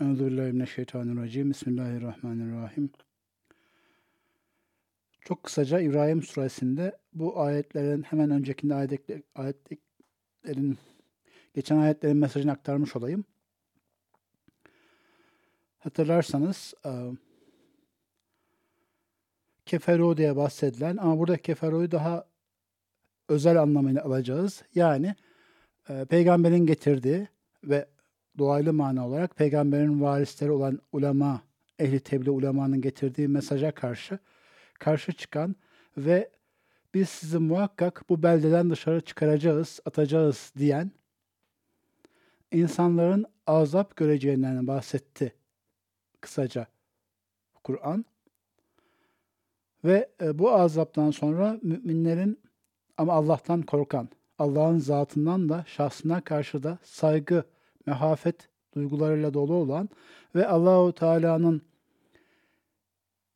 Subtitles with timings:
[0.00, 1.50] Euzubillahimineşşeytanirracim.
[1.50, 2.90] Bismillahirrahmanirrahim.
[5.20, 8.74] Çok kısaca İbrahim suresinde bu ayetlerin hemen öncekinde
[9.34, 10.78] ayetlerin
[11.54, 13.24] geçen ayetlerin mesajını aktarmış olayım.
[15.78, 16.90] Hatırlarsanız e,
[19.66, 22.26] keferu diye bahsedilen ama burada keferuyu daha
[23.28, 24.62] özel anlamıyla alacağız.
[24.74, 25.14] Yani
[25.88, 27.28] e, peygamberin getirdiği
[27.64, 27.88] ve
[28.38, 31.42] doğaylı mana olarak peygamberin varisleri olan ulema,
[31.78, 34.18] ehli tebliğ ulemanın getirdiği mesaja karşı
[34.78, 35.56] karşı çıkan
[35.96, 36.30] ve
[36.94, 40.90] biz sizi muhakkak bu beldeden dışarı çıkaracağız, atacağız diyen
[42.52, 45.34] insanların azap göreceğinden bahsetti
[46.20, 46.66] kısaca
[47.64, 48.04] Kur'an.
[49.84, 52.40] Ve e, bu azaptan sonra müminlerin
[52.96, 54.08] ama Allah'tan korkan,
[54.38, 57.44] Allah'ın zatından da şahsına karşı da saygı
[57.86, 59.88] mehafet duygularıyla dolu olan
[60.34, 61.62] ve Allahu Teala'nın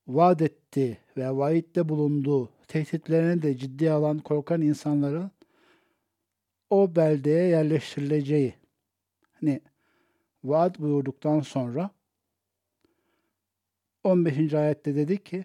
[0.06, 5.31] vaat ettiği ve vaitte bulunduğu tehditlerini de ciddiye alan korkan insanların
[6.70, 8.55] o beldeye yerleştirileceği
[9.33, 9.61] hani
[10.44, 11.91] vaat buyurduktan sonra
[14.05, 14.55] 15.
[14.55, 15.44] ayette dedi ki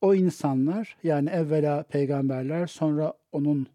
[0.00, 3.66] o insanlar yani evvela peygamberler sonra onun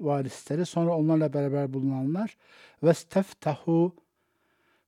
[0.00, 2.36] varisleri sonra onlarla beraber bulunanlar
[2.82, 3.96] ve steftahu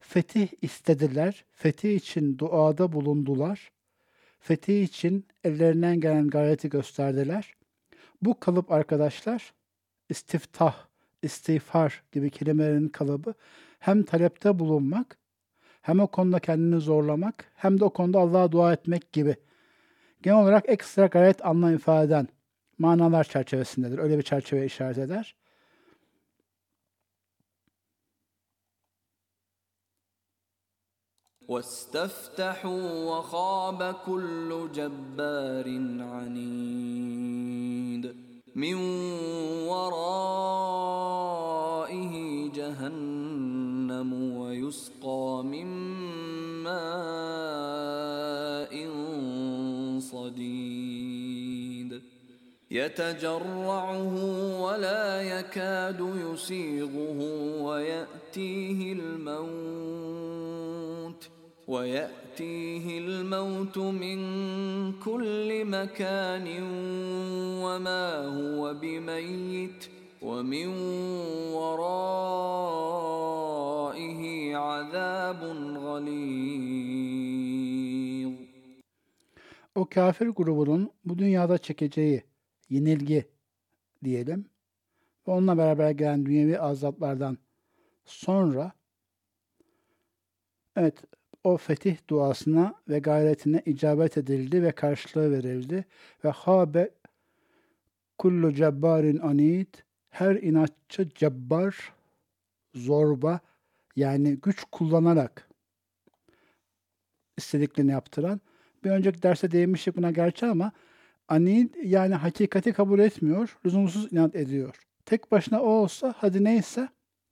[0.09, 3.73] Fetih istediler, fetih için duada bulundular.
[4.39, 7.55] Fetih için ellerinden gelen gayreti gösterdiler.
[8.23, 9.55] Bu kalıp arkadaşlar
[10.09, 10.87] istiftah,
[11.23, 13.35] istiğfar gibi kelimelerin kalıbı
[13.79, 15.19] hem talepte bulunmak,
[15.83, 19.37] hem o konuda kendini zorlamak, hem de o konuda Allah'a dua etmek gibi
[20.23, 22.29] genel olarak ekstra gayret anlam ifade eden
[22.79, 23.99] manalar çerçevesindedir.
[23.99, 25.35] Öyle bir çerçeve işaret eder.
[31.49, 35.67] واستفتحوا وخاب كل جبار
[36.01, 38.15] عنيد.
[38.55, 38.75] من
[39.69, 40.05] ورائه
[42.55, 45.67] جهنم ويسقى من
[46.63, 46.85] ماء
[50.01, 52.03] صديد.
[52.71, 54.15] يتجرعه
[54.61, 57.19] ولا يكاد يسيغه
[57.63, 60.44] ويأتيه الموت.
[61.68, 64.20] ويأتيه الموت من
[65.00, 66.48] كل مكان
[67.64, 68.06] وما
[68.38, 69.90] هو بميت
[70.22, 70.68] ومن
[71.58, 73.02] ورائه
[74.56, 75.42] عذاب
[75.86, 76.70] غليظ
[79.76, 82.24] O kafir grubunun bu dünyada çekeceği
[82.70, 83.26] yenilgi
[84.04, 84.46] diyelim
[85.28, 87.38] ve onunla beraber gelen dünyevi azaplardan
[88.06, 88.72] sonra
[90.76, 91.04] evet
[91.45, 95.85] o fetih duasına ve gayretine icabet edildi ve karşılığı verildi.
[96.25, 96.91] Ve habe
[98.19, 99.75] kullu cebbarin anid
[100.11, 101.93] her inatçı cebbar
[102.75, 103.41] zorba
[103.97, 105.49] yani güç kullanarak
[107.37, 108.41] istediklerini yaptıran
[108.85, 110.73] bir önceki derste değinmiştik buna gerçi ama
[111.29, 114.87] anid yani hakikati kabul etmiyor, lüzumsuz inat ediyor.
[115.05, 116.89] Tek başına o olsa hadi neyse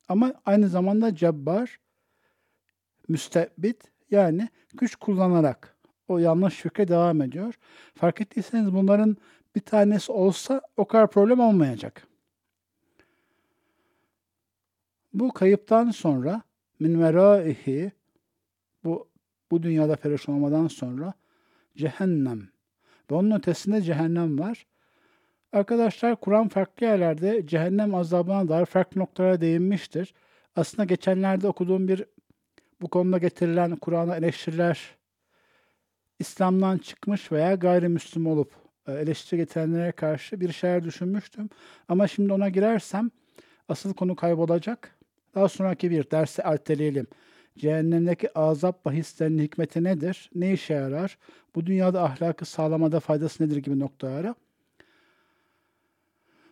[0.09, 1.81] ama aynı zamanda cebbar,
[3.09, 5.77] müstebit yani güç kullanarak
[6.09, 7.55] o yanlış fikre devam ediyor.
[7.95, 9.17] Fark ettiyseniz bunların
[9.55, 12.07] bir tanesi olsa o kadar problem olmayacak.
[15.15, 16.43] Bu kayıptan sonra
[16.81, 17.93] min veraihi
[18.85, 19.09] bu
[19.51, 21.13] bu dünyada perişan olmadan sonra
[21.77, 22.49] cehennem
[23.11, 24.67] ve onun ötesinde cehennem var.
[25.53, 30.15] Arkadaşlar Kur'an farklı yerlerde cehennem azabına dair farklı noktalara değinmiştir.
[30.57, 32.05] Aslında geçenlerde okuduğum bir
[32.83, 34.81] bu konuda getirilen Kur'an'a eleştiriler
[36.19, 38.53] İslam'dan çıkmış veya gayrimüslim olup
[38.87, 41.51] e, eleştiri getirenlere karşı bir şeyler düşünmüştüm.
[41.89, 43.11] Ama şimdi ona girersem
[43.69, 44.97] asıl konu kaybolacak.
[45.35, 47.07] Daha sonraki bir dersi erteleyelim.
[47.59, 50.31] Cehennemdeki azap bahislerinin hikmeti nedir?
[50.35, 51.19] Ne işe yarar?
[51.55, 54.35] Bu dünyada ahlakı sağlamada faydası nedir gibi noktalara.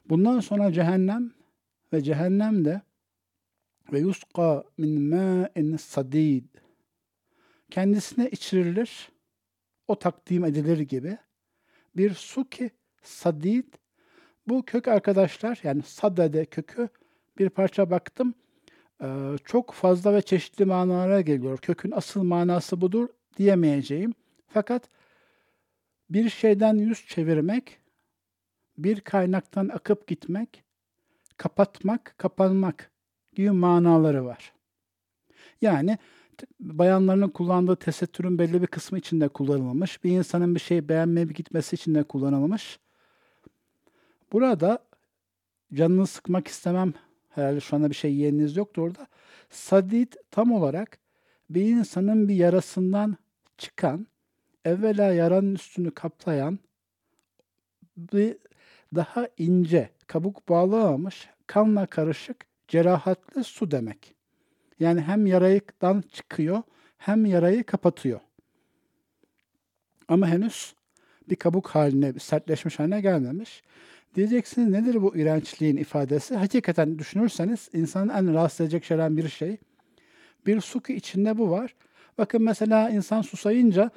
[0.09, 1.32] Bundan sonra cehennem
[1.93, 2.81] ve cehennemde
[3.93, 6.45] ve yuska min ma'in sadid
[7.71, 9.09] kendisine içirilir
[9.89, 11.19] o takdim edilir gibi
[11.97, 12.71] bir su ki
[13.03, 13.75] sadid
[14.49, 16.89] bu kök arkadaşlar yani sadede kökü
[17.39, 18.35] bir parça baktım
[19.45, 21.59] çok fazla ve çeşitli manalara geliyor.
[21.59, 24.15] Kökün asıl manası budur diyemeyeceğim.
[24.47, 24.89] Fakat
[26.11, 27.81] bir şeyden yüz çevirmek,
[28.79, 30.65] bir kaynaktan akıp gitmek,
[31.37, 32.90] kapatmak, kapanmak
[33.35, 34.53] gibi manaları var.
[35.61, 35.99] Yani
[36.61, 40.05] bayanların kullandığı tesettürün belli bir kısmı içinde kullanılmış.
[40.05, 42.79] Bir insanın bir şey beğenmeyip gitmesi için de kullanılmış.
[44.32, 44.85] Burada
[45.75, 46.94] canını sıkmak istemem.
[47.29, 49.06] Herhalde şu anda bir şey yeğeniniz yoktu orada.
[49.50, 50.99] Sadid tam olarak
[51.50, 53.17] bir insanın bir yarasından
[53.59, 54.06] çıkan,
[54.65, 56.59] evvela yaranın üstünü kaplayan,
[57.97, 58.37] bir
[58.94, 64.14] daha ince, kabuk bağlamamış, kanla karışık, cerahatli su demek.
[64.81, 66.62] Yani hem yarayıdan çıkıyor,
[66.99, 68.20] hem yarayı kapatıyor.
[70.08, 70.75] Ama henüz
[71.31, 73.62] bir kabuk haline, bir sertleşmiş haline gelmemiş.
[74.14, 76.37] Diyeceksiniz nedir bu iğrençliğin ifadesi?
[76.37, 79.56] Hakikaten düşünürseniz insanın en rahatsız edecek şeylerden bir şey.
[80.46, 81.75] Bir su ki içinde bu var.
[82.19, 83.90] Bakın mesela insan susayınca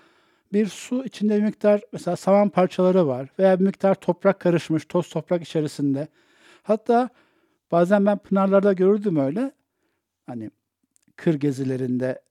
[0.54, 5.10] bir su içinde bir miktar mesela saman parçaları var veya bir miktar toprak karışmış, toz
[5.10, 6.08] toprak içerisinde.
[6.64, 7.10] Hatta
[7.74, 9.52] bazen ben pınarlarda görürdüm öyle.
[10.26, 10.52] Hani
[11.16, 12.22] kır gezilerinde,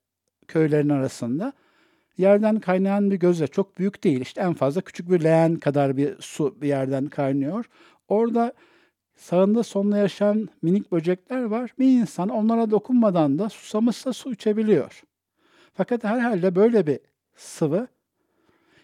[0.48, 1.52] köylerin arasında
[2.18, 4.20] yerden kaynayan bir gözle çok büyük değil.
[4.20, 7.64] İşte en fazla küçük bir leğen kadar bir su bir yerden kaynıyor.
[8.08, 8.52] Orada
[9.16, 11.74] sağında sonunda yaşayan minik böcekler var.
[11.78, 15.02] Bir insan onlara dokunmadan da susamışsa su içebiliyor.
[15.74, 17.00] Fakat herhalde böyle bir
[17.36, 17.86] sıvı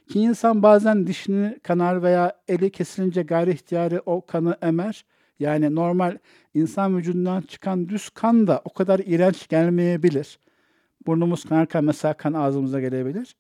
[0.09, 5.05] ki insan bazen dişini kanar veya eli kesilince gayri ihtiyari o kanı emer.
[5.39, 6.19] Yani normal
[6.55, 10.39] insan vücudundan çıkan düz kan da o kadar iğrenç gelmeyebilir.
[11.07, 13.37] Burnumuz kanarken mesela kan ağzımıza gelebilir.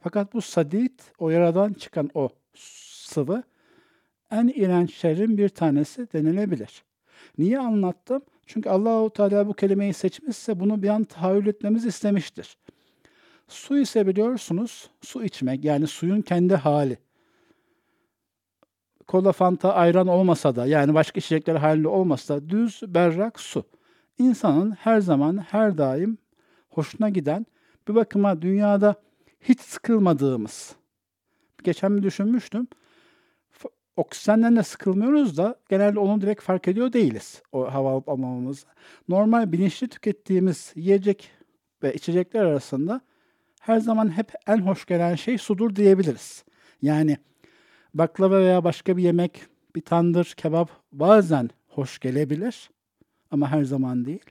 [0.00, 3.42] Fakat bu sadit, o yaradan çıkan o sıvı
[4.30, 6.84] en iğrenç şeylerin bir tanesi denilebilir.
[7.38, 8.22] Niye anlattım?
[8.46, 12.56] Çünkü Allahu Teala bu kelimeyi seçmişse bunu bir an tahayyül etmemiz istemiştir.
[13.48, 16.98] Su ise biliyorsunuz su içmek yani suyun kendi hali.
[19.06, 23.64] Kola, fanta, ayran olmasa da yani başka içecekler halinde olmasa da düz, berrak su.
[24.18, 26.18] İnsanın her zaman, her daim
[26.68, 27.46] hoşuna giden
[27.88, 28.94] bir bakıma dünyada
[29.40, 30.76] hiç sıkılmadığımız.
[31.64, 32.68] Geçen bir düşünmüştüm.
[33.96, 37.42] Oksijenden de sıkılmıyoruz da genelde onu direkt fark ediyor değiliz.
[37.52, 38.66] O hava alıp almamamız.
[39.08, 41.30] Normal bilinçli tükettiğimiz yiyecek
[41.82, 43.00] ve içecekler arasında
[43.60, 46.44] her zaman hep en hoş gelen şey sudur diyebiliriz.
[46.82, 47.16] Yani
[47.94, 49.42] baklava veya başka bir yemek,
[49.76, 52.70] bir tandır, kebap bazen hoş gelebilir
[53.30, 54.24] ama her zaman değil.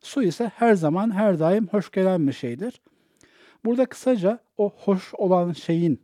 [0.00, 2.80] Su ise her zaman her daim hoş gelen bir şeydir.
[3.64, 6.02] Burada kısaca o hoş olan şeyin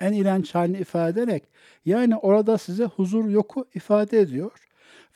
[0.00, 1.44] en iğrenç halini ifade ederek
[1.84, 4.52] yani orada size huzur yoku ifade ediyor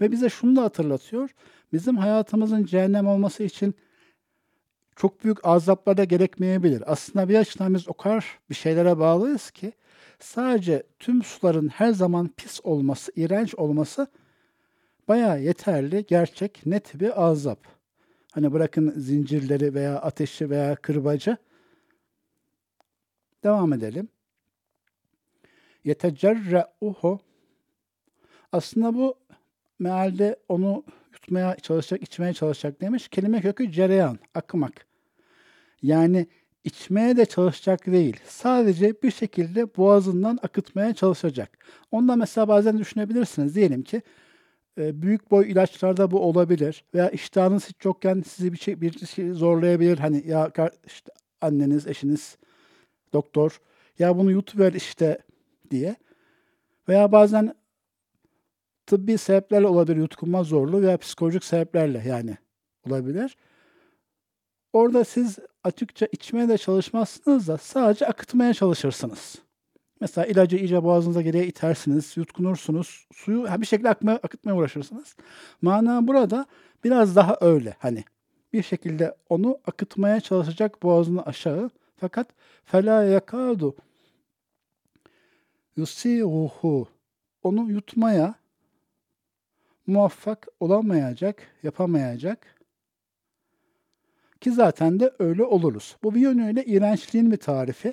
[0.00, 1.30] ve bize şunu da hatırlatıyor.
[1.72, 3.74] Bizim hayatımızın cehennem olması için
[4.96, 6.92] çok büyük azaplar da gerekmeyebilir.
[6.92, 9.72] Aslında bir açıdan biz o kadar bir şeylere bağlıyız ki
[10.18, 14.06] sadece tüm suların her zaman pis olması, iğrenç olması
[15.08, 17.66] bayağı yeterli, gerçek, net bir azap.
[18.32, 21.36] Hani bırakın zincirleri veya ateşi veya kırbacı.
[23.44, 24.08] Devam edelim.
[25.84, 27.20] Yetecerre'uhu
[28.52, 29.14] Aslında bu
[29.78, 33.08] mealde onu yutmaya çalışacak, içmeye çalışacak demiş.
[33.08, 34.86] Kelime kökü cereyan, akmak.
[35.82, 36.26] Yani
[36.64, 38.16] içmeye de çalışacak değil.
[38.24, 41.58] Sadece bir şekilde boğazından akıtmaya çalışacak.
[41.90, 43.54] Onda mesela bazen düşünebilirsiniz.
[43.54, 44.02] Diyelim ki
[44.78, 49.30] e, büyük boy ilaçlarda bu olabilir veya iştahınız hiç yokken sizi bir şey, bir şey
[49.30, 49.98] zorlayabilir.
[49.98, 50.52] Hani ya
[50.86, 52.36] işte anneniz, eşiniz,
[53.12, 53.60] doktor
[53.98, 55.18] ya bunu yutuver işte
[55.70, 55.96] diye.
[56.88, 57.54] Veya bazen
[58.86, 62.36] tıbbi sebeplerle olabilir yutkunma zorluğu veya psikolojik sebeplerle yani
[62.86, 63.36] olabilir.
[64.72, 69.38] Orada siz açıkça içmeye de çalışmazsınız da sadece akıtmaya çalışırsınız.
[70.00, 75.16] Mesela ilacı iyice boğazınıza geriye itersiniz, yutkunursunuz, suyu bir şekilde akmaya, akıtmaya uğraşırsınız.
[75.62, 76.46] Mana burada
[76.84, 78.04] biraz daha öyle hani
[78.52, 82.28] bir şekilde onu akıtmaya çalışacak boğazını aşağı fakat
[82.64, 83.76] fela yakadu
[85.76, 86.88] yusiruhu
[87.42, 88.34] onu yutmaya
[89.86, 92.57] muvaffak olamayacak, yapamayacak
[94.40, 95.96] ki zaten de öyle oluruz.
[96.02, 97.92] Bu bir yönüyle iğrençliğin bir tarifi.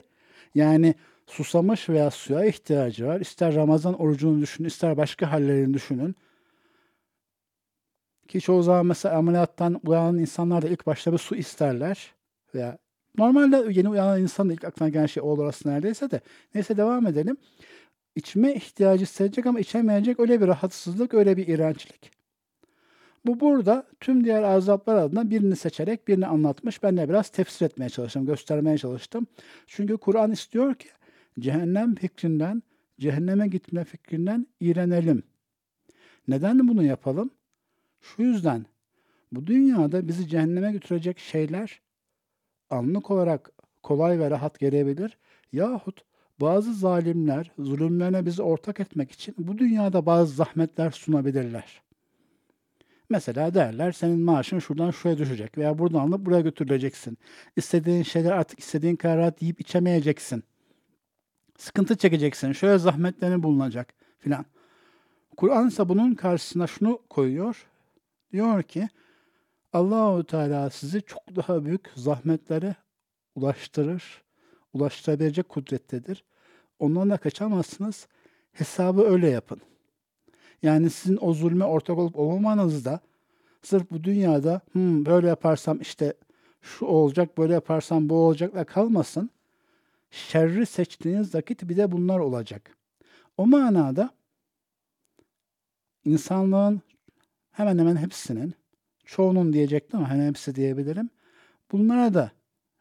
[0.55, 0.95] Yani
[1.27, 3.19] susamış veya suya ihtiyacı var.
[3.21, 6.15] İster Ramazan orucunu düşünün, ister başka hallerini düşünün.
[8.27, 12.13] Ki çoğu zaman mesela ameliyattan uyanan insanlar da ilk başta bir su isterler.
[12.55, 12.77] Veya
[13.17, 16.21] normalde yeni uyanan insan da ilk aklına gelen şey olur aslında neredeyse de.
[16.55, 17.37] Neyse devam edelim.
[18.15, 22.14] İçme ihtiyacı hissedecek ama içemeyecek öyle bir rahatsızlık, öyle bir iğrençlik.
[23.25, 26.83] Bu burada tüm diğer azaplar adına birini seçerek birini anlatmış.
[26.83, 29.27] Ben de biraz tefsir etmeye çalıştım, göstermeye çalıştım.
[29.67, 30.87] Çünkü Kur'an istiyor ki
[31.39, 32.63] cehennem fikrinden,
[32.99, 35.23] cehenneme gitme fikrinden iğrenelim.
[36.27, 37.29] Neden bunu yapalım?
[38.01, 38.65] Şu yüzden
[39.31, 41.81] Bu dünyada bizi cehenneme götürecek şeyler
[42.69, 43.51] anlık olarak
[43.83, 45.17] kolay ve rahat gelebilir.
[45.51, 46.03] Yahut
[46.41, 51.84] bazı zalimler zulümlerine bizi ortak etmek için bu dünyada bazı zahmetler sunabilirler.
[53.09, 57.17] Mesela derler senin maaşın şuradan şuraya düşecek veya buradan alıp buraya götürüleceksin.
[57.55, 60.43] İstediğin şeyler artık istediğin kadar rahat yiyip içemeyeceksin.
[61.57, 62.51] Sıkıntı çekeceksin.
[62.51, 64.45] Şöyle zahmetlerin bulunacak filan.
[65.37, 67.67] Kur'an ise bunun karşısına şunu koyuyor.
[68.31, 68.89] Diyor ki
[69.73, 72.75] Allahu Teala sizi çok daha büyük zahmetlere
[73.35, 74.23] ulaştırır.
[74.73, 76.23] Ulaştırabilecek kudrettedir.
[76.79, 78.07] Ondan da kaçamazsınız.
[78.51, 79.61] Hesabı öyle yapın.
[80.65, 82.99] Yani sizin o zulme ortak olup olmamanızda
[83.61, 86.13] sırf bu dünyada hmm, böyle yaparsam işte
[86.61, 89.29] şu olacak, böyle yaparsam bu olacakla kalmasın.
[90.11, 92.77] Şerri seçtiğiniz vakit bir de bunlar olacak.
[93.37, 94.09] O manada
[96.05, 96.81] insanlığın
[97.51, 98.53] hemen hemen hepsinin,
[99.05, 101.09] çoğunun diyecektim ama hemen hepsi diyebilirim.
[101.71, 102.31] Bunlara da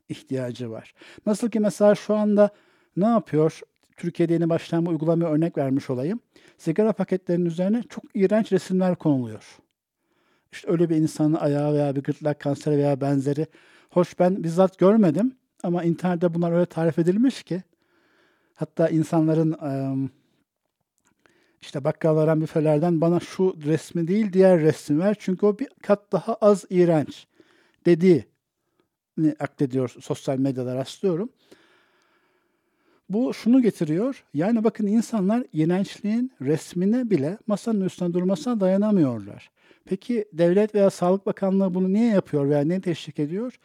[0.09, 0.95] ihtiyacı var.
[1.27, 2.51] Nasıl ki mesela şu anda
[2.97, 3.61] ne yapıyor?
[3.97, 6.21] Türkiye'de yeni başlayan bu uygulamaya örnek vermiş olayım.
[6.59, 9.59] Sigara paketlerinin üzerine çok iğrenç resimler konuluyor.
[10.53, 13.47] İşte öyle bir insanın ayağı veya bir gırtlak kanseri veya benzeri.
[13.91, 17.63] Hoş ben bizzat görmedim ama internette bunlar öyle tarif edilmiş ki.
[18.55, 19.57] Hatta insanların
[21.63, 25.17] işte bakkallardan büfelerden bana şu resmi değil diğer resmi ver.
[25.19, 27.27] Çünkü o bir kat daha az iğrenç
[27.87, 28.25] dediği
[29.39, 31.29] aklediyor sosyal medyada rastlıyorum.
[33.09, 34.25] Bu şunu getiriyor.
[34.35, 39.51] Yani bakın insanlar iğrençliğin resmine bile masanın üstünde durmasına dayanamıyorlar.
[39.85, 43.59] Peki devlet veya Sağlık Bakanlığı bunu niye yapıyor veya niye teşvik ediyor?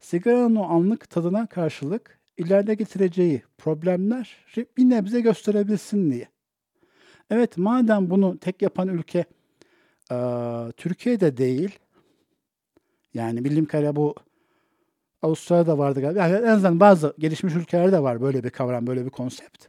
[0.00, 4.36] Sigaranın o anlık tadına karşılık ileride getireceği problemler
[4.76, 6.28] bir nebze gösterebilsin diye.
[7.30, 9.24] Evet madem bunu tek yapan ülke
[10.12, 10.16] e,
[10.76, 11.78] Türkiye'de değil,
[13.14, 14.14] yani bildiğim kadarıyla bu
[15.22, 16.20] Avustralya'da vardı galiba.
[16.20, 19.66] Yani en azından bazı gelişmiş ülkelerde var böyle bir kavram, böyle bir konsept.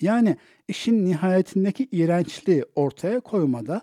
[0.00, 0.36] Yani
[0.68, 3.82] işin nihayetindeki iğrençliği ortaya koymada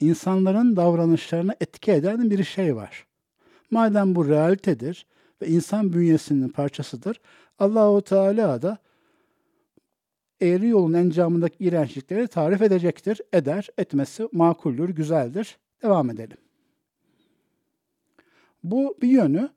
[0.00, 3.06] insanların davranışlarına etki eden bir şey var.
[3.70, 5.06] Madem bu realitedir
[5.42, 7.20] ve insan bünyesinin parçasıdır,
[7.58, 8.78] Allahu Teala da
[10.40, 15.58] eğri yolun encamındaki iğrençlikleri tarif edecektir, eder, etmesi makuldür, güzeldir.
[15.82, 16.36] Devam edelim.
[18.70, 19.50] Bu bir yönü.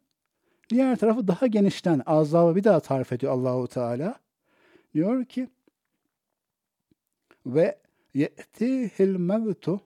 [0.69, 4.15] Diğer tarafı daha genişten azabı bir daha tarif ediyor Allahu Teala.
[4.93, 5.49] Diyor ki
[7.45, 7.77] ve
[8.13, 9.81] ye'tihil mevtu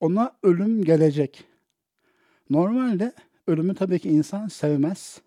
[0.00, 1.44] ona ölüm gelecek.
[2.50, 3.12] Normalde
[3.46, 5.20] ölümü tabii ki insan sevmez.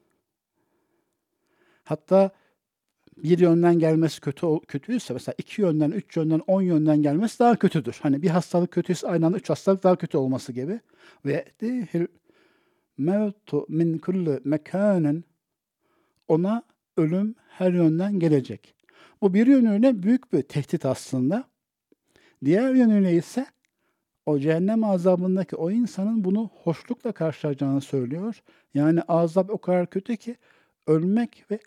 [1.84, 2.32] Hatta
[3.18, 8.00] bir yönden gelmesi kötü kötüyse mesela iki yönden, üç yönden, on yönden gelmesi daha kötüdür.
[8.02, 10.80] Hani bir hastalık kötüyse aynı anda üç hastalık daha kötü olması gibi.
[11.26, 11.46] Ve
[12.98, 15.24] mevtu min kulli mekanen
[16.28, 16.64] ona
[16.98, 18.76] ölüm her yönden gelecek.
[19.22, 21.44] Bu bir yönüyle büyük bir tehdit aslında.
[22.46, 23.46] Diğer yönüyle ise
[24.26, 28.44] o cehennem azabındaki o insanın bunu hoşlukla karşılayacağını söylüyor.
[28.74, 30.36] Yani azap o kadar kötü ki
[30.88, 31.60] ölmek ve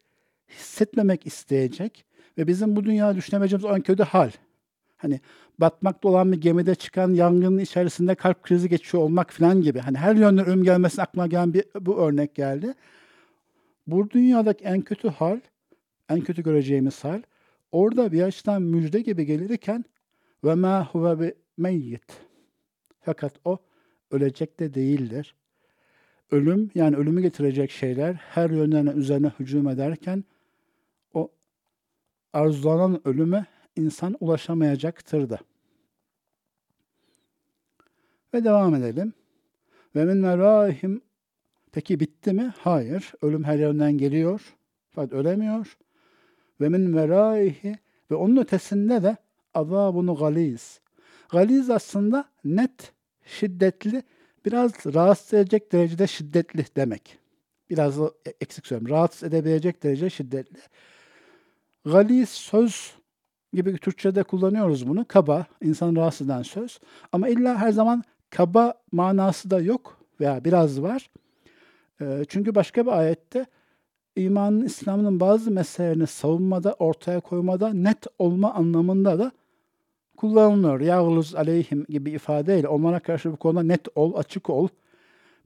[0.48, 2.04] hissetmemek isteyecek
[2.38, 4.30] ve bizim bu dünyada düşünemeyeceğimiz o en kötü hal.
[4.96, 5.20] Hani
[5.58, 9.78] batmakta olan bir gemide çıkan yangının içerisinde kalp krizi geçiyor olmak falan gibi.
[9.78, 12.74] Hani her yönden ölüm gelmesine aklıma gelen bir bu örnek geldi.
[13.86, 15.40] Bu dünyadaki en kötü hal,
[16.08, 17.22] en kötü göreceğimiz hal,
[17.72, 19.84] orada bir açıdan müjde gibi gelirken
[20.44, 22.26] ve ma huve bi meyyit.
[23.00, 23.58] Fakat o
[24.10, 25.34] ölecek de değildir.
[26.30, 30.24] Ölüm yani ölümü getirecek şeyler her yönden üzerine hücum ederken
[31.14, 31.30] o
[32.32, 35.38] arzulanan ölüme insan ulaşamayacaktır da.
[38.34, 39.12] Ve devam edelim.
[39.96, 41.02] Ve min merahim
[41.76, 42.54] Peki bitti mi?
[42.58, 43.12] Hayır.
[43.22, 44.56] Ölüm her yönden geliyor.
[44.92, 45.76] Fakat ölemiyor.
[46.60, 47.78] Ve min meraihi
[48.10, 49.16] ve onun ötesinde de
[49.54, 50.80] azabunu galiz.
[51.28, 52.92] Galiz aslında net,
[53.26, 54.02] şiddetli,
[54.44, 57.18] biraz rahatsız edecek derecede şiddetli demek.
[57.70, 57.98] Biraz
[58.40, 58.96] eksik söylüyorum.
[58.96, 60.58] Rahatsız edebilecek derece şiddetli.
[61.84, 62.94] Galiz söz
[63.56, 65.04] gibi Türkçe'de kullanıyoruz bunu.
[65.08, 66.80] Kaba, insan rahatsız eden söz.
[67.12, 71.10] Ama illa her zaman kaba manası da yok veya biraz var.
[72.00, 73.46] E, çünkü başka bir ayette
[74.16, 79.32] imanın, İslam'ın bazı meselelerini savunmada, ortaya koymada net olma anlamında da
[80.16, 80.80] kullanılıyor.
[80.80, 84.68] Yağluz aleyhim gibi ifadeyle onlara karşı bu konuda net ol, açık ol.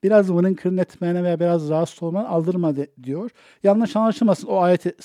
[0.02, 3.30] Biraz bunun kırın etmeyene veya biraz rahatsız olman aldırma de, diyor.
[3.62, 4.96] Yanlış anlaşılmasın o ayeti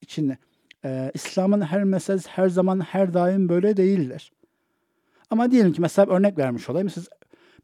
[0.00, 0.38] içinde.
[0.84, 4.32] Ee, İslam'ın her meselesi her zaman her daim böyle değiller.
[5.30, 6.90] Ama diyelim ki mesela örnek vermiş olayım.
[6.90, 7.08] Siz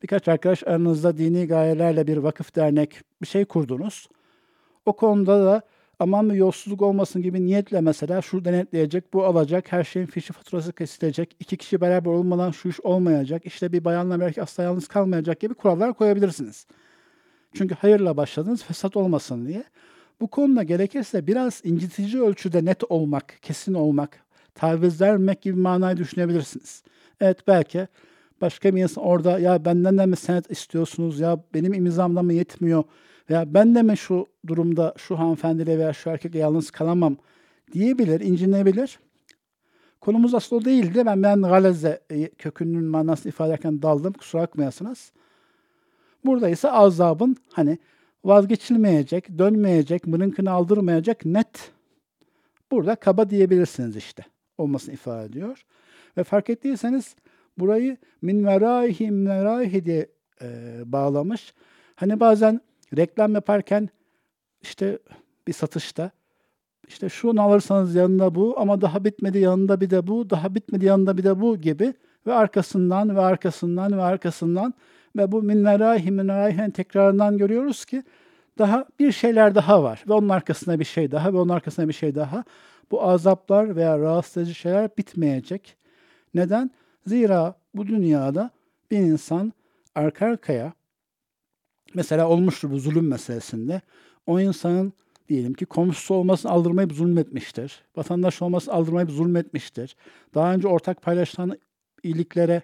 [0.02, 4.08] birkaç arkadaş aranızda dini gayelerle bir vakıf dernek bir şey kurdunuz.
[4.86, 5.62] O konuda da
[5.98, 10.72] aman bir yolsuzluk olmasın gibi niyetle mesela şu denetleyecek, bu alacak, her şeyin fişi faturası
[10.72, 15.40] kesilecek, iki kişi beraber olmadan şu iş olmayacak, işte bir bayanla belki asla yalnız kalmayacak
[15.40, 16.66] gibi kurallar koyabilirsiniz.
[17.54, 19.64] Çünkü hayırla başladınız, fesat olmasın diye.
[20.20, 24.24] Bu konuda gerekirse biraz incitici ölçüde net olmak, kesin olmak,
[24.54, 26.82] taviz vermek gibi manayı düşünebilirsiniz.
[27.20, 27.88] Evet belki
[28.40, 32.84] başka bir insan orada ya benden de mi senet istiyorsunuz ya benim imzamda mı yetmiyor
[33.30, 37.16] veya ben de mi şu durumda şu hanımefendiyle veya şu erkekle yalnız kalamam
[37.72, 38.98] diyebilir, incinebilir.
[40.00, 41.02] Konumuz aslında o değildi.
[41.06, 44.12] Ben ben galeze e, kökünün manasını ifade ederken daldım.
[44.12, 45.12] Kusura bakmayasınız.
[46.24, 47.78] Burada ise azabın hani
[48.24, 51.72] vazgeçilmeyecek, dönmeyecek, mırınkını aldırmayacak net
[52.70, 54.24] burada kaba diyebilirsiniz işte.
[54.58, 55.64] Olmasını ifade ediyor.
[56.16, 57.14] Ve fark ettiyseniz
[57.58, 60.06] burayı min veraihi min veraihi diye
[60.42, 60.46] e,
[60.84, 61.54] bağlamış.
[61.96, 62.60] Hani bazen
[62.96, 63.88] reklam yaparken
[64.62, 64.98] işte
[65.46, 66.10] bir satışta
[66.88, 71.18] işte şunu alırsanız yanında bu ama daha bitmedi yanında bir de bu, daha bitmedi yanında
[71.18, 71.94] bir de bu gibi
[72.26, 74.74] ve arkasından ve arkasından ve arkasından
[75.16, 78.02] ve bu minnerahi minnerahi'nin tekrarından görüyoruz ki
[78.58, 81.92] daha bir şeyler daha var ve onun arkasında bir şey daha ve onun arkasında bir
[81.92, 82.44] şey daha.
[82.90, 85.76] Bu azaplar veya rahatsız edici şeyler bitmeyecek.
[86.34, 86.70] Neden?
[87.06, 88.50] Zira bu dünyada
[88.90, 89.52] bir insan
[89.94, 90.72] arka arkaya
[91.94, 93.80] mesela olmuştur bu zulüm meselesinde.
[94.26, 94.92] O insanın
[95.28, 97.82] diyelim ki komşusu olmasını aldırmayıp zulmetmiştir.
[97.96, 99.96] Vatandaş olmasını aldırmayıp zulmetmiştir.
[100.34, 101.58] Daha önce ortak paylaşılan
[102.02, 102.62] iyiliklere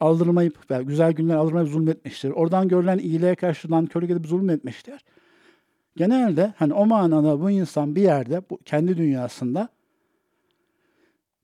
[0.00, 2.30] aldırmayıp veya güzel günler aldırmayıp zulmetmiştir.
[2.30, 5.04] Oradan görülen iyiliğe karşı nankörlük edip zulmetmiştir.
[5.96, 9.68] Genelde hani o manada bu insan bir yerde bu kendi dünyasında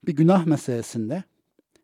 [0.07, 1.25] bir günah meselesinde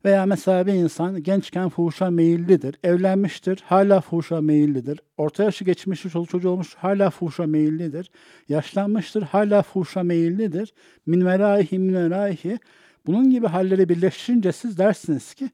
[0.05, 6.29] veya mesela bir insan gençken fuhuşa meyillidir, evlenmiştir, hala fuhuşa meyillidir, orta yaşı geçmiştir, çoluk
[6.29, 8.11] çocuğu olmuş, hala fuhuşa meyillidir,
[8.49, 10.75] yaşlanmıştır, hala fuhuşa meyillidir,
[11.07, 12.59] min veraihi.
[13.07, 15.51] Bunun gibi halleri birleştirince siz dersiniz ki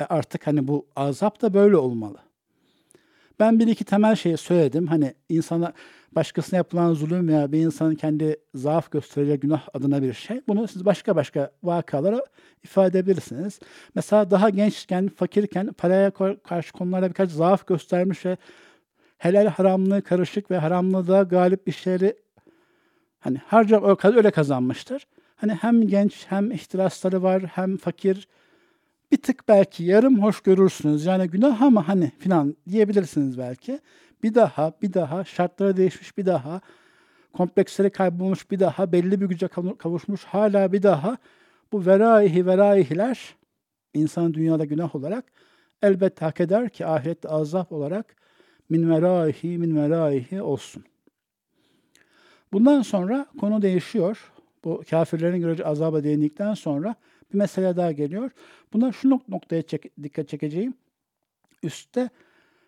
[0.00, 2.18] e artık hani bu azap da böyle olmalı.
[3.40, 4.86] Ben bir iki temel şeyi söyledim.
[4.86, 5.72] Hani insana
[6.12, 10.40] başkasına yapılan zulüm veya bir insanın kendi zaaf göstereceği günah adına bir şey.
[10.48, 12.24] Bunu siz başka başka vakalara
[12.64, 13.60] ifade edebilirsiniz.
[13.94, 16.10] Mesela daha gençken, fakirken paraya
[16.42, 18.36] karşı konularda birkaç zaaf göstermiş ve
[19.18, 22.16] helal haramlığı karışık ve haramlığa galip bir şeyleri
[23.20, 25.06] hani harca öyle kazanmıştır.
[25.36, 28.28] Hani hem genç hem ihtirasları var hem fakir
[29.12, 31.04] bir tık belki yarım hoş görürsünüz.
[31.04, 33.80] Yani günah ama hani filan diyebilirsiniz belki.
[34.22, 36.60] Bir daha, bir daha, şartları değişmiş bir daha,
[37.32, 41.16] kompleksleri kaybolmuş bir daha, belli bir güce kavuşmuş hala bir daha.
[41.72, 43.34] Bu veraihi veraihiler
[43.94, 45.24] insanın dünyada günah olarak
[45.82, 48.16] elbette hak eder ki ahirette azap olarak
[48.68, 50.84] min veraihi min veraihi olsun.
[52.52, 54.32] Bundan sonra konu değişiyor.
[54.64, 56.94] Bu kafirlerin görece azaba değindikten sonra
[57.32, 58.30] bir mesele daha geliyor.
[58.72, 60.74] Buna şu noktaya çek, dikkat çekeceğim.
[61.62, 62.10] Üstte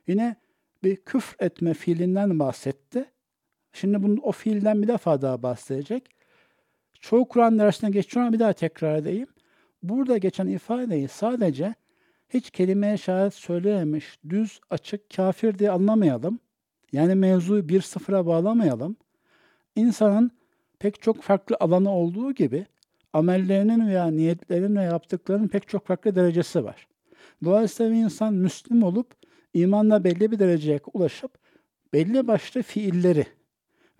[0.06, 0.36] yine
[0.82, 3.04] bir küfr etme fiilinden bahsetti.
[3.72, 6.08] Şimdi bunun o fiilden bir defa daha bahsedecek.
[7.00, 9.26] Çoğu Kur'an dersine geçiyor ama bir daha tekrar edeyim.
[9.82, 11.74] Burada geçen ifadeyi sadece
[12.28, 16.40] hiç kelimeye şahit söylememiş, düz, açık, kafir diye anlamayalım.
[16.92, 18.96] Yani mevzuyu bir sıfıra bağlamayalım.
[19.76, 20.30] İnsanın
[20.78, 22.66] pek çok farklı alanı olduğu gibi
[23.12, 26.86] amellerinin veya niyetlerinin ve yaptıklarının pek çok farklı derecesi var.
[27.44, 29.06] Dolayısıyla bir insan Müslüm olup
[29.54, 31.30] imanla belli bir dereceye ulaşıp
[31.92, 33.26] belli başlı fiilleri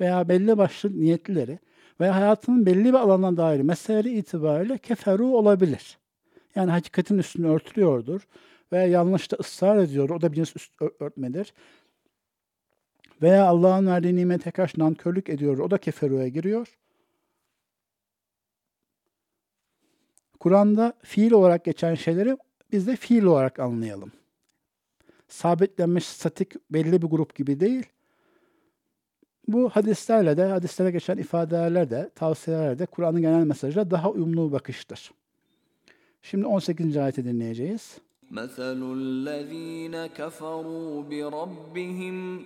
[0.01, 1.59] veya belli başlı niyetleri
[2.01, 5.99] veya hayatının belli bir alana dair mesele itibariyle keferu olabilir.
[6.55, 8.29] Yani hakikatin üstünü örtülüyordur
[8.73, 10.11] veya yanlışta ısrar ediyor.
[10.11, 11.53] O da bir üst örtmedir.
[13.23, 15.59] Veya Allah'ın verdiği nimete karşı nankörlük ediyor.
[15.59, 16.79] O da keferuya giriyor.
[20.40, 22.38] Kur'an'da fiil olarak geçen şeyleri
[22.72, 24.12] biz de fiil olarak anlayalım.
[25.28, 27.86] Sabitlenmiş, statik belli bir grup gibi değil.
[29.48, 35.12] Bu hadislerle de, hadislere geçen ifadelerle de, tavsiyelerle de Kur'an'ın genel mesajına daha uyumlu bakıştır.
[36.22, 36.98] Şimdi 18.
[36.98, 37.98] ayeti dinleyeceğiz.
[38.32, 42.44] مَثَلُ الَّذ۪ينَ كَفَرُوا بِرَبِّهِمْ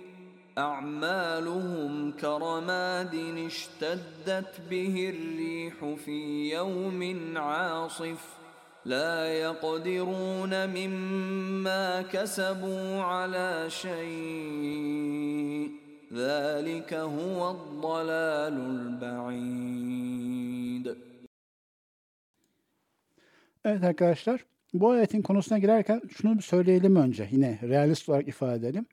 [0.58, 3.14] أعمالهم كرماد
[3.46, 7.00] اشتدت به الريح في يوم
[7.38, 8.38] عاصف
[8.84, 14.78] لا يقدرون مما كسبوا على شيء
[16.12, 19.88] ذلك هو الضلال البعيد
[23.64, 24.44] Evet arkadaşlar
[24.74, 27.28] Bu ayetin konusuna girerken şunu bir söyleyelim önce.
[27.30, 28.86] Yine realist olarak ifade edelim.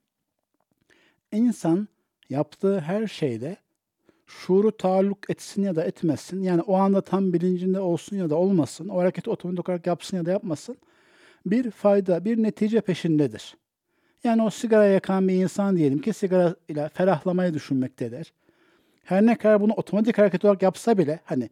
[1.32, 1.88] İnsan
[2.30, 3.56] yaptığı her şeyde
[4.26, 6.42] şuuru taalluk etsin ya da etmesin.
[6.42, 8.88] Yani o anda tam bilincinde olsun ya da olmasın.
[8.88, 10.76] O hareketi otomatik olarak yapsın ya da yapmasın.
[11.46, 13.56] Bir fayda, bir netice peşindedir.
[14.24, 18.32] Yani o sigara yakan bir insan diyelim ki sigara ile ferahlamayı düşünmektedir.
[19.04, 21.48] Her ne kadar bunu otomatik hareket olarak yapsa bile hani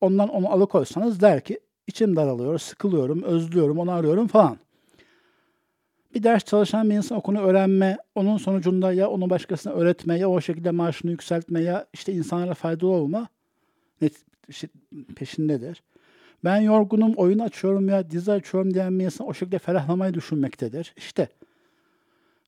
[0.00, 4.58] ondan onu alıkoysanız der ki içim daralıyor, sıkılıyorum, özlüyorum, onu arıyorum falan.
[6.14, 10.40] Bir ders çalışan bir insan okunu öğrenme, onun sonucunda ya onu başkasına öğretme, ya o
[10.40, 13.28] şekilde maaşını yükseltme, ya işte insanlara faydalı olma
[15.16, 15.82] peşindedir.
[16.44, 20.94] Ben yorgunum, oyun açıyorum ya dizi açıyorum diyen bir insan o şekilde ferahlamayı düşünmektedir.
[20.96, 21.28] İşte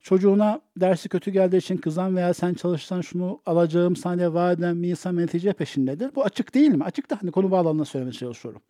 [0.00, 4.88] çocuğuna dersi kötü geldiği için kızan veya sen çalışsan şunu alacağım sana vaat eden bir
[4.88, 6.14] insan netice peşindedir.
[6.14, 6.84] Bu açık değil mi?
[6.84, 8.60] Açık da hani konu bağlamında söylemeye çalışıyorum.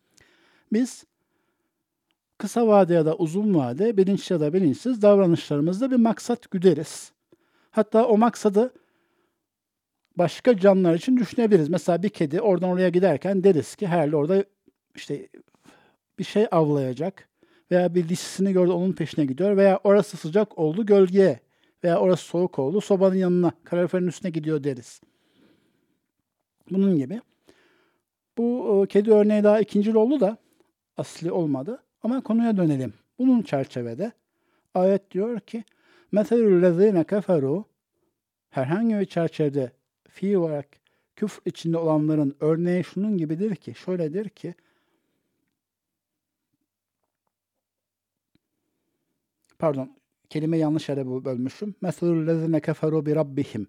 [0.73, 1.05] Biz
[2.43, 7.11] kısa vade ya da uzun vade, bilinçli ya da bilinçsiz davranışlarımızda bir maksat güderiz.
[7.71, 8.73] Hatta o maksadı
[10.17, 11.69] başka canlılar için düşünebiliriz.
[11.69, 14.43] Mesela bir kedi oradan oraya giderken deriz ki herhalde orada
[14.95, 15.29] işte
[16.19, 17.29] bir şey avlayacak
[17.71, 21.39] veya bir dişisini gördü onun peşine gidiyor veya orası sıcak oldu gölgeye
[21.83, 25.01] veya orası soğuk oldu sobanın yanına kaloriferin üstüne gidiyor deriz.
[26.71, 27.21] Bunun gibi.
[28.37, 30.37] Bu e, kedi örneği daha ikincil oldu da
[30.97, 31.83] asli olmadı.
[32.02, 32.94] Ama konuya dönelim.
[33.18, 34.12] Bunun çerçevede
[34.74, 35.64] ayet diyor ki
[36.12, 37.64] مَثَلُ keferu
[38.50, 39.72] herhangi bir çerçevede
[40.08, 40.66] fiil olarak
[41.16, 44.54] küfür içinde olanların örneği şunun gibidir ki, şöyledir ki
[49.58, 49.90] pardon
[50.30, 51.74] kelime yanlış yere bölmüşüm.
[51.82, 53.66] مَثَلُ الَّذِينَ كَفَرُوا بِرَبِّهِمْ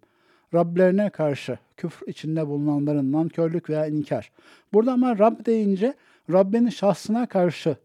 [0.54, 4.32] Rablerine karşı küfür içinde bulunanların nankörlük veya inkar.
[4.74, 5.94] Burada ama Rab deyince
[6.32, 7.76] Rabbinin şahsına karşı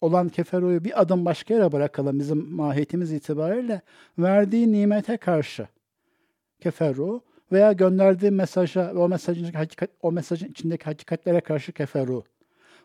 [0.00, 3.80] olan keferoyu bir adım başka yere bırakalım bizim mahiyetimiz itibariyle
[4.18, 5.68] verdiği nimete karşı
[6.60, 12.24] keferu veya gönderdiği mesaja ve o mesajın hakikat, o mesajın içindeki hakikatlere karşı keferu.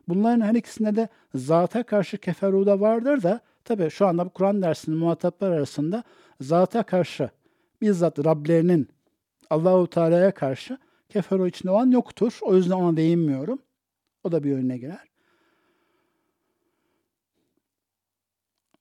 [0.08, 4.62] Bunların her ikisinde de zata karşı keferu da vardır da tabi şu anda bu Kur'an
[4.62, 6.04] dersinin muhataplar arasında
[6.42, 7.30] zata karşı
[7.82, 8.88] bizzat Rablerinin
[9.50, 10.78] Allahu Teala'ya karşı
[11.10, 12.40] keferu içinde olan yoktur.
[12.42, 13.60] O yüzden ona değinmiyorum.
[14.24, 15.11] O da bir önüne girer.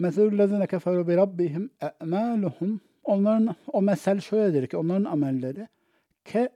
[0.01, 5.69] Meselüllezine keferu bi rabbihim e'maluhum Onların o mesel şöyledir ki onların amelleri
[6.25, 6.49] ke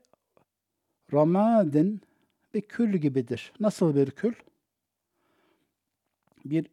[1.13, 2.01] ramadin
[2.53, 3.53] bir kül gibidir.
[3.59, 4.33] Nasıl bir kül?
[6.45, 6.67] Bir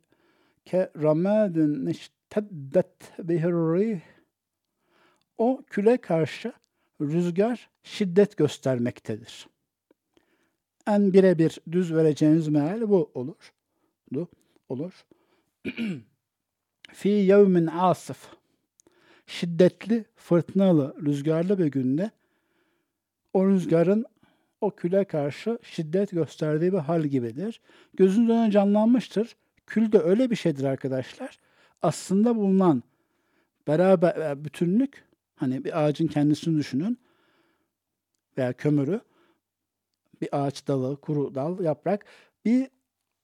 [0.64, 4.02] ke ramadin işteddet bihir
[5.38, 6.52] o küle karşı
[7.00, 9.48] rüzgar şiddet göstermektedir.
[10.86, 13.52] En birebir düz vereceğiniz meal bu olur.
[14.10, 14.28] Bu
[14.68, 15.06] olur.
[16.92, 18.28] Fi yevmin asif.
[19.26, 22.10] Şiddetli, fırtınalı, rüzgarlı bir günde
[23.32, 24.06] o rüzgarın
[24.60, 27.60] o küle karşı şiddet gösterdiği bir hal gibidir.
[27.94, 29.36] Gözünüz önüne canlanmıştır.
[29.66, 31.38] Kül de öyle bir şeydir arkadaşlar.
[31.82, 32.82] Aslında bulunan
[33.66, 36.98] beraber e, bütünlük hani bir ağacın kendisini düşünün
[38.38, 39.00] veya kömürü
[40.20, 42.04] bir ağaç dalı, kuru dal, yaprak
[42.44, 42.68] bir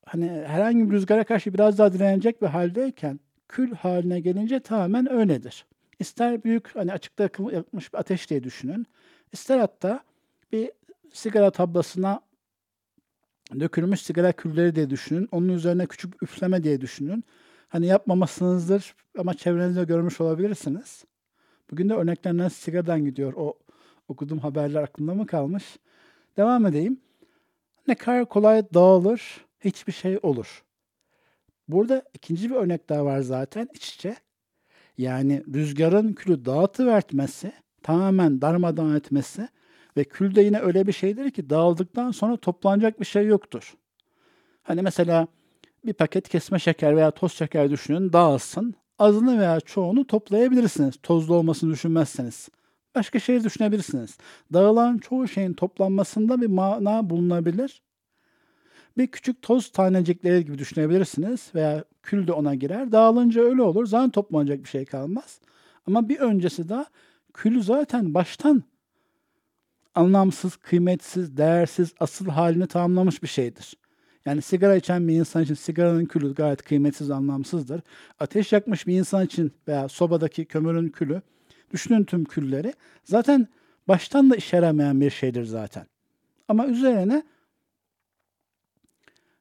[0.06, 5.66] hani herhangi bir rüzgara karşı biraz daha direnecek bir haldeyken kül haline gelince tamamen öyledir.
[5.98, 8.86] İster büyük hani açıkta yakmış bir ateş diye düşünün.
[9.32, 10.00] İster hatta
[10.52, 10.70] bir
[11.12, 12.20] sigara tablasına
[13.60, 15.28] dökülmüş sigara külleri diye düşünün.
[15.32, 17.24] Onun üzerine küçük üfleme diye düşünün.
[17.68, 21.04] Hani yapmamasınızdır ama çevrenizde görmüş olabilirsiniz.
[21.70, 23.32] Bugün de örneklerinden sigaradan gidiyor.
[23.36, 23.58] O
[24.08, 25.64] okuduğum haberler aklımda mı kalmış?
[26.36, 27.00] Devam edeyim.
[27.88, 30.64] Ne kadar kolay dağılır, hiçbir şey olur.
[31.68, 34.16] Burada ikinci bir örnek daha var zaten iç içe.
[34.98, 37.52] Yani rüzgarın külü dağıtıvertmesi,
[37.82, 39.48] tamamen darmadan etmesi
[39.96, 43.74] ve kül de yine öyle bir şeydir ki dağıldıktan sonra toplanacak bir şey yoktur.
[44.62, 45.28] Hani mesela
[45.86, 48.74] bir paket kesme şeker veya toz şeker düşünün dağılsın.
[48.98, 50.94] Azını veya çoğunu toplayabilirsiniz.
[51.02, 52.48] Tozlu olmasını düşünmezseniz.
[52.94, 54.18] Başka şey düşünebilirsiniz.
[54.52, 57.82] Dağılan çoğu şeyin toplanmasında bir mana bulunabilir
[58.98, 62.92] bir küçük toz tanecikleri gibi düşünebilirsiniz veya kül de ona girer.
[62.92, 63.86] Dağılınca öyle olur.
[63.86, 65.40] Zaten toplanacak bir şey kalmaz.
[65.86, 66.86] Ama bir öncesi daha
[67.34, 68.62] külü zaten baştan
[69.94, 73.74] anlamsız, kıymetsiz, değersiz, asıl halini tamamlamış bir şeydir.
[74.26, 77.80] Yani sigara içen bir insan için sigaranın külü gayet kıymetsiz, anlamsızdır.
[78.20, 81.22] Ateş yakmış bir insan için veya sobadaki kömürün külü,
[81.72, 83.48] düşünün tüm külleri, zaten
[83.88, 85.86] baştan da işe yaramayan bir şeydir zaten.
[86.48, 87.22] Ama üzerine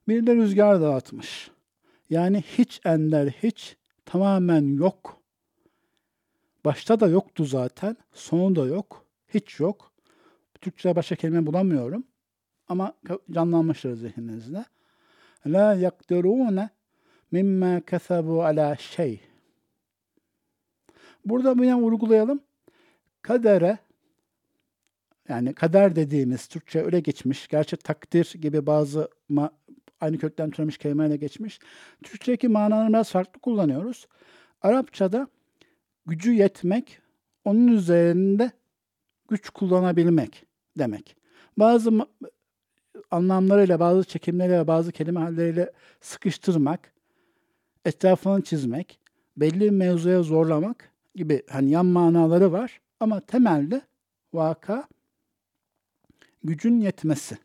[0.08, 1.52] Bir de rüzgar dağıtmış.
[2.10, 5.22] Yani hiç ender hiç tamamen yok.
[6.66, 7.98] Başta da yoktu zaten.
[8.14, 9.06] Sonu da yok.
[9.34, 9.92] Hiç yok.
[10.62, 12.04] Türkçe başka kelime bulamıyorum.
[12.68, 12.94] Ama
[13.32, 14.66] canlanmıştır zihninizde.
[15.46, 16.70] La yakdirune
[17.32, 19.22] mimma kesebu ala şey.
[21.26, 22.40] Burada yine vurgulayalım.
[23.22, 23.78] Kadere
[25.30, 27.48] yani kader dediğimiz Türkçe öyle geçmiş.
[27.48, 29.52] Gerçi takdir gibi bazı ma-
[30.02, 31.60] aynı kökten türemiş kelimelerle geçmiş.
[32.04, 34.08] Türkçedeki manalarını biraz farklı kullanıyoruz.
[34.62, 35.28] Arapçada
[36.06, 37.00] gücü yetmek,
[37.46, 38.52] onun üzerinde
[39.30, 40.46] güç kullanabilmek
[40.78, 41.16] demek.
[41.58, 42.08] Bazı
[43.12, 46.94] anlamlarıyla, bazı çekimleriyle, bazı kelime halleriyle sıkıştırmak,
[47.86, 49.00] etrafını çizmek,
[49.38, 52.82] belli bir mevzuya zorlamak gibi hani yan manaları var.
[53.00, 53.82] Ama temelde
[54.34, 54.88] vaka
[56.44, 57.38] gücün yetmesi,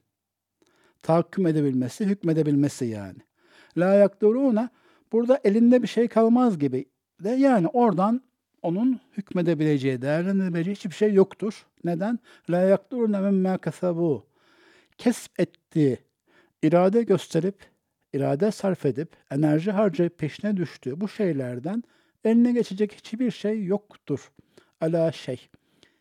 [1.02, 3.18] tahakküm edebilmesi, hükmedebilmesi yani.
[3.76, 4.70] La yakduruna
[5.12, 6.84] burada elinde bir şey kalmaz gibi
[7.20, 8.22] de yani oradan
[8.62, 11.66] onun hükmedebileceği, değerlendirebileceği hiçbir şey yoktur.
[11.84, 12.18] Neden?
[12.50, 14.26] La yakduruna mimma kasabu.
[14.98, 15.98] Kesp ettiği,
[16.62, 17.56] irade gösterip,
[18.12, 21.82] irade sarf edip, enerji harcayıp peşine düştüğü bu şeylerden
[22.24, 24.32] eline geçecek hiçbir şey yoktur.
[24.80, 25.48] Ala şey.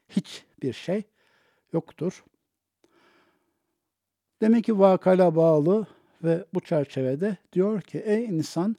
[0.09, 1.03] Hiçbir şey
[1.73, 2.23] yoktur.
[4.41, 5.87] Demek ki vakala bağlı
[6.23, 8.75] ve bu çerçevede diyor ki ey insan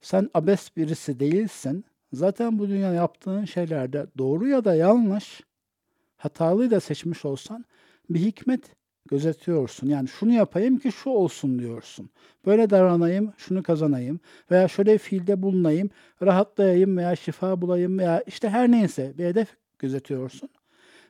[0.00, 1.84] sen abes birisi değilsin.
[2.12, 5.40] Zaten bu dünya yaptığın şeylerde doğru ya da yanlış,
[6.16, 7.64] hatalıyı da seçmiş olsan
[8.10, 8.60] bir hikmet
[9.10, 9.88] gözetiyorsun.
[9.88, 12.10] Yani şunu yapayım ki şu olsun diyorsun.
[12.46, 15.90] Böyle davranayım, şunu kazanayım veya şöyle fiilde bulunayım,
[16.22, 20.48] rahatlayayım veya şifa bulayım veya işte her neyse bir hedef gözetiyorsun.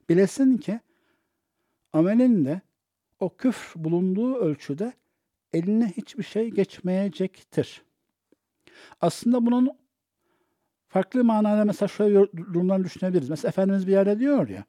[0.09, 0.81] Bilesin ki
[1.93, 2.61] amelinde
[3.21, 4.93] o küfr bulunduğu ölçüde
[5.53, 7.83] eline hiçbir şey geçmeyecektir.
[9.01, 9.71] Aslında bunun
[10.89, 13.31] farklı manada mesela şöyle durumlar düşünebiliriz.
[13.31, 14.65] Mesela Efendimiz bir yerde diyor ya,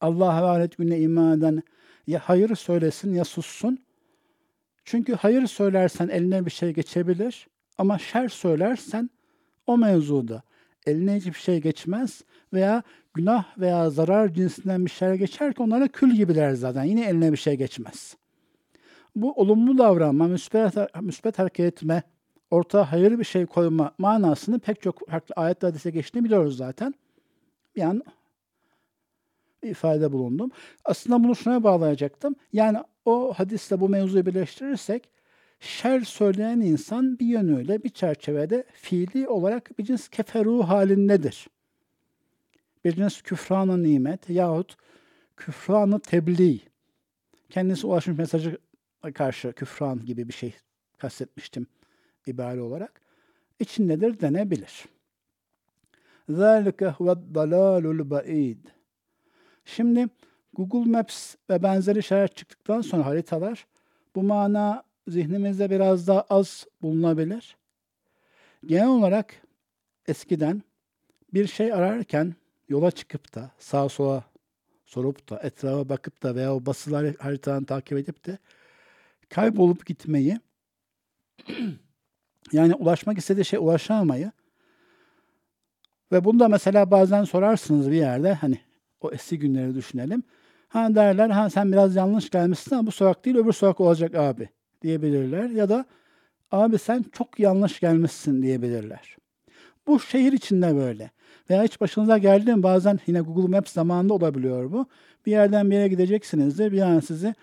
[0.00, 1.62] Allah'a ve ahiret gününe iman eden
[2.06, 3.78] ya hayır söylesin ya sussun.
[4.84, 9.10] Çünkü hayır söylersen eline bir şey geçebilir ama şer söylersen
[9.66, 10.42] o mevzuda
[10.86, 12.22] eline hiçbir şey geçmez
[12.52, 12.82] veya
[13.14, 16.84] günah veya zarar cinsinden bir şey geçer ki onlara kül gibiler zaten.
[16.84, 18.16] Yine eline bir şey geçmez.
[19.16, 22.02] Bu olumlu davranma, müspet, müspet hareket etme,
[22.50, 26.94] ortaya hayır bir şey koyma manasını pek çok farklı ayet hadise geçtiğini biliyoruz zaten.
[27.82, 28.02] An
[29.62, 30.50] ifade bulundum.
[30.84, 32.34] Aslında bunu şuna bağlayacaktım.
[32.52, 35.08] Yani o hadisle bu mevzuyu birleştirirsek
[35.59, 41.47] şer söyleyen insan bir yönüyle bir çerçevede fiili olarak bir cins keferu halindedir.
[42.85, 44.77] Bir cins küfranı nimet yahut
[45.37, 46.59] küfranı tebliğ.
[47.49, 48.57] Kendisi ulaşmış mesajı
[49.13, 50.55] karşı küfran gibi bir şey
[50.97, 51.67] kastetmiştim
[52.27, 53.01] ibare olarak.
[53.59, 54.85] İçindedir denebilir.
[56.29, 58.57] ذَٰلِكَ هُوَ الضَّلَالُ الْبَعِيدِ
[59.65, 60.07] Şimdi
[60.53, 63.67] Google Maps ve benzeri şeyler çıktıktan sonra haritalar
[64.15, 67.56] bu mana zihnimizde biraz daha az bulunabilir.
[68.66, 69.34] Genel olarak
[70.08, 70.62] eskiden
[71.34, 72.34] bir şey ararken
[72.68, 74.24] yola çıkıp da sağa sola
[74.84, 78.38] sorup da etrafa bakıp da veya o basılar haritadan takip edip de
[79.28, 80.40] kaybolup gitmeyi
[82.52, 84.32] yani ulaşmak istediği şey ulaşamayı
[86.12, 88.60] ve bunu da mesela bazen sorarsınız bir yerde hani
[89.00, 90.22] o eski günleri düşünelim.
[90.68, 94.48] Ha derler ha sen biraz yanlış gelmişsin ama bu sokak değil öbür sokak olacak abi
[94.82, 95.50] diyebilirler.
[95.50, 95.84] Ya da
[96.52, 99.16] abi sen çok yanlış gelmişsin diyebilirler.
[99.86, 101.10] Bu şehir içinde böyle.
[101.50, 104.86] Veya hiç başınıza geldi mi bazen yine Google Maps zamanında olabiliyor bu.
[105.26, 106.72] Bir yerden bir yere gideceksinizdir.
[106.72, 107.34] Bir an sizi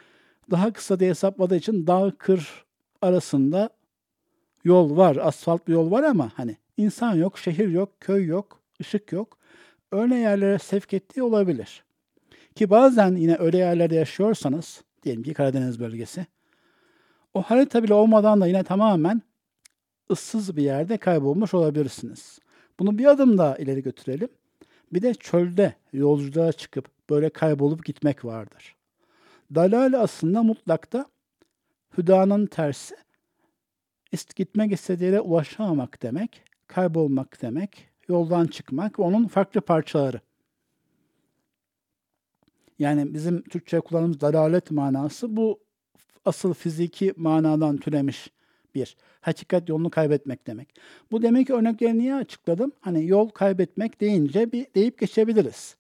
[0.52, 2.65] daha kısa diye hesapladığı için dağ kır
[3.02, 3.69] arasında
[4.63, 9.12] yol var, asfalt bir yol var ama hani insan yok, şehir yok, köy yok, ışık
[9.12, 9.38] yok
[9.93, 11.84] öyle yerlere sevk ettiği olabilir.
[12.56, 16.26] Ki bazen yine öyle yerlerde yaşıyorsanız, diyelim ki Karadeniz bölgesi,
[17.34, 19.22] o harita bile olmadan da yine tamamen
[20.12, 22.39] ıssız bir yerde kaybolmuş olabilirsiniz.
[22.80, 24.30] Bunu bir adım daha ileri götürelim.
[24.93, 28.76] Bir de çölde yolculuğa çıkıp böyle kaybolup gitmek vardır.
[29.56, 31.06] Dalal aslında mutlakta
[31.98, 32.96] hüdanın tersi.
[34.36, 40.22] Gitmek istediği yere ulaşamamak demek, kaybolmak demek, yoldan çıkmak ve onun farklı parçaları.
[42.80, 45.62] Yani bizim Türkçe kullandığımız dalalet manası bu
[46.25, 48.29] asıl fiziki manadan türemiş
[48.75, 48.97] bir.
[49.21, 50.75] Hakikat yolunu kaybetmek demek.
[51.12, 52.71] Bu demek ki örnekleri niye açıkladım?
[52.79, 55.75] Hani yol kaybetmek deyince bir deyip geçebiliriz.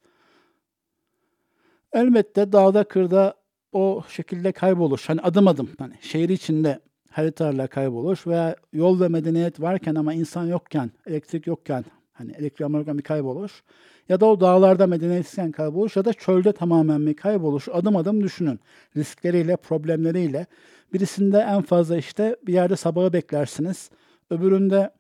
[1.93, 3.35] Elbette dağda kırda
[3.71, 5.09] o şekilde kayboluş.
[5.09, 6.79] Hani adım adım hani şehir içinde
[7.11, 13.01] haritalarla kayboluş veya yol ve medeniyet varken ama insan yokken, elektrik yokken hani elektrik bir
[13.01, 13.63] kayboluş
[14.08, 17.68] ya da o dağlarda medeniyetsizken kayboluş ya da çölde tamamen bir kayboluş.
[17.72, 18.60] Adım adım düşünün.
[18.96, 20.46] Riskleriyle, problemleriyle.
[20.92, 23.90] Birisinde en fazla işte bir yerde sabahı beklersiniz.
[24.30, 24.90] Öbüründe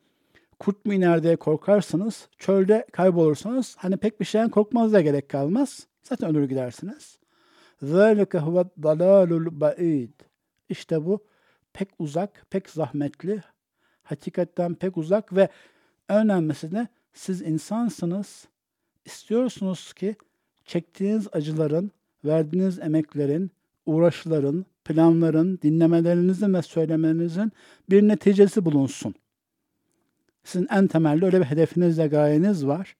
[0.58, 2.28] kurt mu iner diye korkarsınız.
[2.38, 5.86] Çölde kaybolursanız hani pek bir şeyden korkmaz da gerek kalmaz.
[6.02, 7.18] Zaten ölür gidersiniz.
[7.82, 10.10] ذَٰلِكَ هُوَ الضَّلَالُ الْبَعِيدِ
[10.68, 11.24] İşte bu
[11.72, 13.42] pek uzak, pek zahmetli,
[14.02, 15.48] hakikatten pek uzak ve
[16.08, 18.48] önemlisi de siz insansınız.
[19.05, 20.15] İstiyorsunuz ki
[20.65, 21.91] çektiğiniz acıların,
[22.25, 23.51] verdiğiniz emeklerin,
[23.85, 27.51] uğraşların, planların, dinlemelerinizin ve söylemenizin
[27.89, 29.15] bir neticesi bulunsun.
[30.43, 32.95] Sizin en temelde öyle bir hedefiniz ve gayeniz var.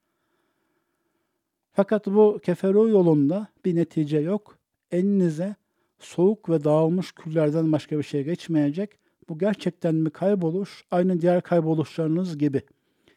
[1.74, 4.58] Fakat bu keferu yolunda bir netice yok.
[4.92, 5.56] Elinize
[6.00, 8.90] soğuk ve dağılmış küllerden başka bir şey geçmeyecek.
[9.30, 10.86] Bu gerçekten mi kayboluş?
[10.92, 12.62] Aynı diğer kayboluşlarınız gibi.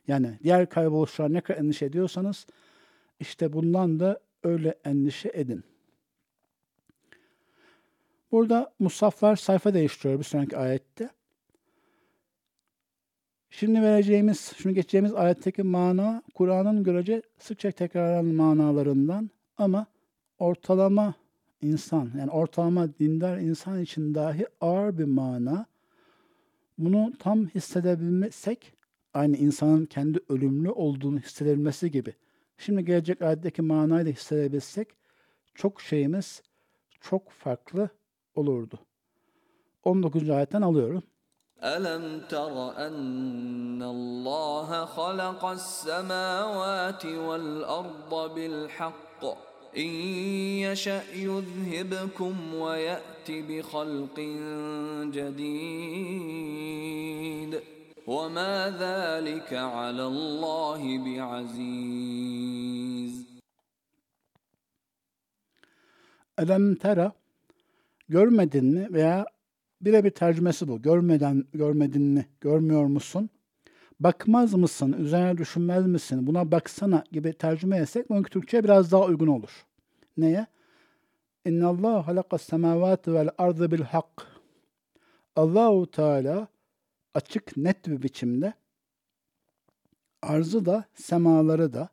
[0.09, 2.47] Yani diğer kayboluşlar ne kadar endişe ediyorsanız
[3.21, 5.65] işte bundan da öyle endişe edin.
[8.33, 11.11] Burada musaflar sayfa değiştiriyor bir sonraki ayette.
[13.51, 19.87] Şimdi vereceğimiz, şunu geçeceğimiz ayetteki mana Kur'an'ın görece sıkça tekrarlanan manalarından ama
[20.39, 21.15] ortalama
[21.63, 25.67] insan yani ortalama dindar insan için dahi ağır bir mana.
[26.79, 28.73] Bunu tam hissedebilmesek
[29.15, 32.15] aynı insanın kendi ölümlü olduğunu hissedebilmesi gibi.
[32.58, 34.88] Şimdi gelecek ayetteki manayı da hissedebilsek
[35.56, 36.42] çok şeyimiz
[37.02, 37.90] çok farklı
[38.36, 38.80] olurdu.
[39.84, 40.30] 19.
[40.30, 41.04] ayetten alıyorum.
[41.76, 42.56] ألم تر
[42.88, 49.22] أن الله خلق السماوات والأرض بالحق
[49.78, 49.92] إن
[50.66, 54.20] يشأ يذهبكم ويأت بخلق
[56.22, 57.62] جديد
[58.08, 62.32] وما ذلك على الله بعزيز
[66.38, 67.12] Elem tera
[68.10, 69.26] görmedin mi veya
[69.82, 70.82] birebir tercümesi bu.
[70.82, 72.28] Görmeden görmedin mi?
[72.42, 73.30] Görmüyor musun?
[74.00, 74.94] Bakmaz mısın?
[74.94, 76.28] Üzerine düşünmez misin?
[76.28, 79.66] Buna baksana gibi tercüme etsek bunun Türkçe'ye biraz daha uygun olur.
[80.18, 80.46] Neye?
[81.46, 84.28] İnna Allah halakas semavati vel ardı bil hak.
[85.36, 86.48] Allahu Teala
[87.17, 88.55] açık net bir biçimde
[90.23, 91.89] arzı da semaları da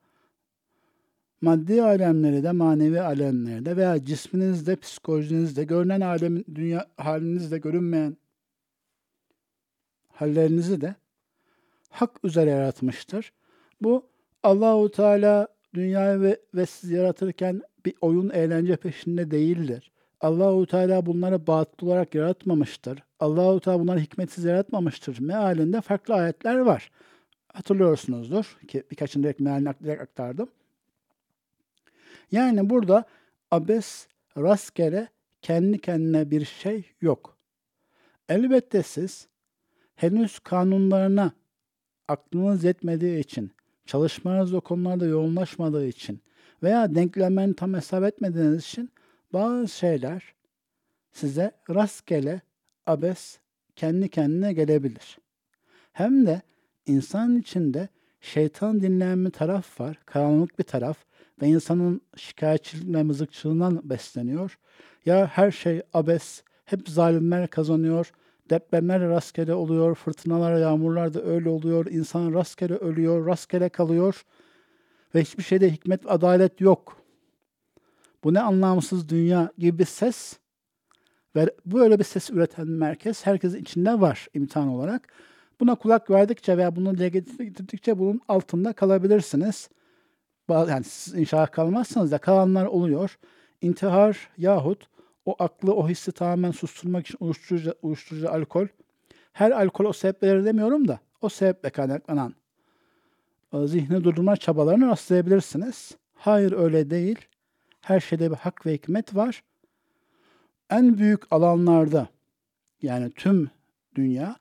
[1.41, 8.17] maddi alemleri de manevi alemleri de veya cisminizde, psikolojinizde, görünen alem, dünya halinizde görünmeyen
[10.07, 10.95] hallerinizi de
[11.89, 13.33] hak üzere yaratmıştır.
[13.81, 14.07] Bu
[14.43, 19.91] Allahu Teala dünyayı ve, ve sizi yaratırken bir oyun eğlence peşinde değildir.
[20.23, 23.03] Allahu Teala bunları batıl olarak yaratmamıştır.
[23.19, 25.19] Allahu Teala bunları hikmetsiz yaratmamıştır.
[25.19, 26.91] Mealinde farklı ayetler var.
[27.53, 29.69] Hatırlıyorsunuzdur ki birkaçını direkt mealini
[30.01, 30.49] aktardım.
[32.31, 33.05] Yani burada
[33.51, 34.07] abes,
[34.37, 35.07] rastgele,
[35.41, 37.37] kendi kendine bir şey yok.
[38.29, 39.27] Elbette siz
[39.95, 41.31] henüz kanunlarına
[42.07, 43.51] aklınız yetmediği için,
[43.85, 46.21] çalışmanız o konularda yoğunlaşmadığı için
[46.63, 48.92] veya denklemlerini tam hesap etmediğiniz için
[49.33, 50.33] bazı şeyler
[51.11, 52.41] size rastgele,
[52.85, 53.39] abes,
[53.75, 55.17] kendi kendine gelebilir.
[55.93, 56.41] Hem de
[56.85, 57.87] insan içinde
[58.21, 60.97] şeytan dinleyen bir taraf var, karanlık bir taraf
[61.41, 64.57] ve insanın şikayetçiliğinden ve mızıkçılığından besleniyor.
[65.05, 68.11] Ya her şey abes, hep zalimler kazanıyor,
[68.49, 74.25] depremler rastgele oluyor, fırtınalar, yağmurlar da öyle oluyor, insan rastgele ölüyor, rastgele kalıyor
[75.15, 77.02] ve hiçbir şeyde hikmet ve adalet yok.
[78.23, 80.37] Bu ne anlamsız dünya gibi bir ses
[81.35, 85.13] ve böyle bir ses üreten merkez herkesin içinde var imtihan olarak.
[85.59, 89.69] Buna kulak verdikçe veya bunu dile getirdikçe bunun altında kalabilirsiniz
[90.49, 93.17] yani siz inşallah kalmazsanız da kalanlar oluyor.
[93.61, 94.87] İntihar yahut
[95.25, 98.67] o aklı, o hissi tamamen susturmak için uyuşturucu, uyuşturucu alkol.
[99.33, 102.35] Her alkol o sebepleri demiyorum da o sebeple kaynaklanan
[103.53, 105.91] e, zihni durdurma çabalarını rastlayabilirsiniz.
[106.13, 107.17] Hayır öyle değil.
[107.83, 109.43] Her şeyde bir hak ve hikmet var.
[110.69, 112.07] En büyük alanlarda
[112.81, 113.49] yani tüm
[113.95, 114.35] dünya,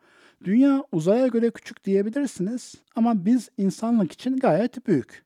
[0.45, 5.25] dünya uzaya göre küçük diyebilirsiniz ama biz insanlık için gayet büyük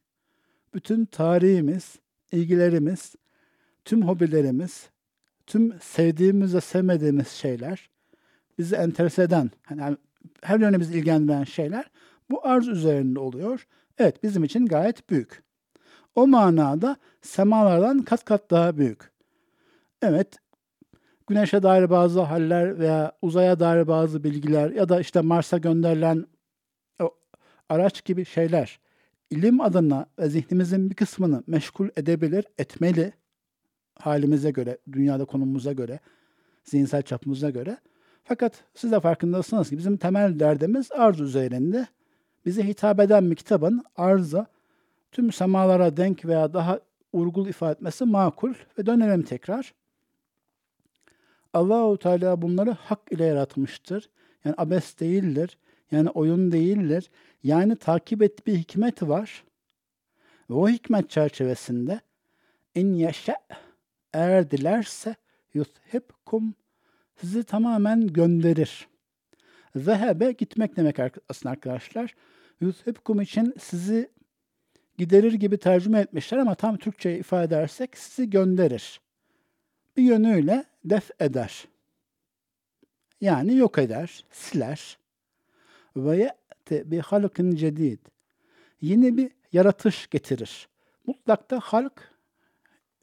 [0.74, 1.98] bütün tarihimiz,
[2.32, 3.14] ilgilerimiz,
[3.84, 4.90] tüm hobilerimiz,
[5.46, 7.90] tüm sevdiğimiz ve sevmediğimiz şeyler,
[8.58, 9.96] bizi enterese eden, yani
[10.42, 11.90] her yöne bizi ilgilendiren şeyler
[12.30, 13.66] bu arz üzerinde oluyor.
[13.98, 15.45] Evet bizim için gayet büyük.
[16.16, 19.10] O manada semalardan kat kat daha büyük.
[20.02, 20.36] Evet
[21.26, 26.26] güneşe dair bazı haller veya uzaya dair bazı bilgiler ya da işte Mars'a gönderilen
[27.68, 28.80] araç gibi şeyler
[29.30, 33.12] ilim adına ve zihnimizin bir kısmını meşgul edebilir, etmeli
[33.98, 36.00] halimize göre, dünyada konumumuza göre,
[36.64, 37.78] zihinsel çapımıza göre.
[38.24, 41.86] Fakat siz de farkındasınız ki bizim temel derdimiz arz üzerinde.
[42.46, 44.46] Bize hitap eden bir kitabın arzı
[45.16, 46.80] tüm semalara denk veya daha
[47.12, 49.74] urgul ifade etmesi makul ve dönelim tekrar.
[51.52, 54.10] Allahu Teala bunları hak ile yaratmıştır.
[54.44, 55.58] Yani abes değildir.
[55.90, 57.10] Yani oyun değildir.
[57.42, 59.44] Yani takip ettiği bir hikmet var.
[60.50, 62.00] Ve o hikmet çerçevesinde
[62.74, 63.36] in yaşa
[64.12, 65.14] eğer dilerse
[65.54, 66.54] yuthibkum
[67.20, 68.88] sizi tamamen gönderir.
[69.76, 70.96] Zehebe gitmek demek
[71.28, 72.14] aslında arkadaşlar.
[72.60, 74.15] Yuthibkum için sizi
[74.98, 79.00] giderir gibi tercüme etmişler ama tam Türkçe ifade edersek sizi gönderir.
[79.96, 81.64] Bir yönüyle def eder.
[83.20, 84.98] Yani yok eder, siler.
[85.96, 87.98] Ve ye'te bi halkın cedid.
[88.80, 90.68] Yeni bir yaratış getirir.
[91.06, 92.14] Mutlak da halk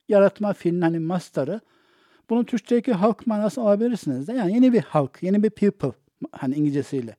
[0.09, 1.61] yaratma fiilinin hani mastarı.
[2.29, 4.33] Bunu Türkçedeki halk manasını alabilirsiniz de.
[4.33, 5.91] Yani yeni bir halk, yeni bir people
[6.31, 7.15] hani İngilizcesiyle.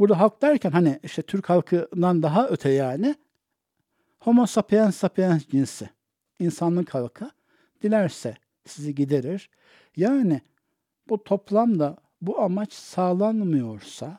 [0.00, 3.14] Burada halk derken hani işte Türk halkından daha öte yani
[4.18, 5.90] Homo sapiens sapiens cinsi.
[6.38, 7.30] insanlık halkı
[7.82, 8.36] dilerse
[8.66, 9.50] sizi giderir.
[9.96, 10.40] Yani
[11.08, 14.18] bu toplamda bu amaç sağlanmıyorsa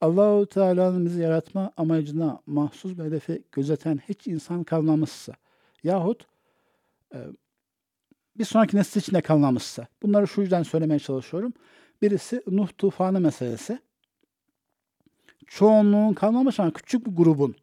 [0.00, 5.32] Allahu Teala'nın bizi yaratma amacına mahsus bir hedefi gözeten hiç insan kalmamışsa
[5.84, 6.26] yahut
[7.14, 7.18] e,
[8.38, 11.52] bir sonraki nesil için kalmamışsa bunları şu yüzden söylemeye çalışıyorum.
[12.02, 13.78] Birisi Nuh tufanı meselesi.
[15.54, 17.54] Çoğunluğun kalmamış ama küçük bir grubun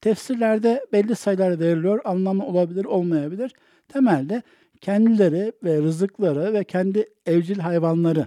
[0.00, 2.00] tefsirlerde belli sayılar veriliyor.
[2.04, 3.52] Anlamı olabilir, olmayabilir.
[3.88, 4.42] Temelde
[4.80, 8.26] kendileri ve rızıkları ve kendi evcil hayvanları,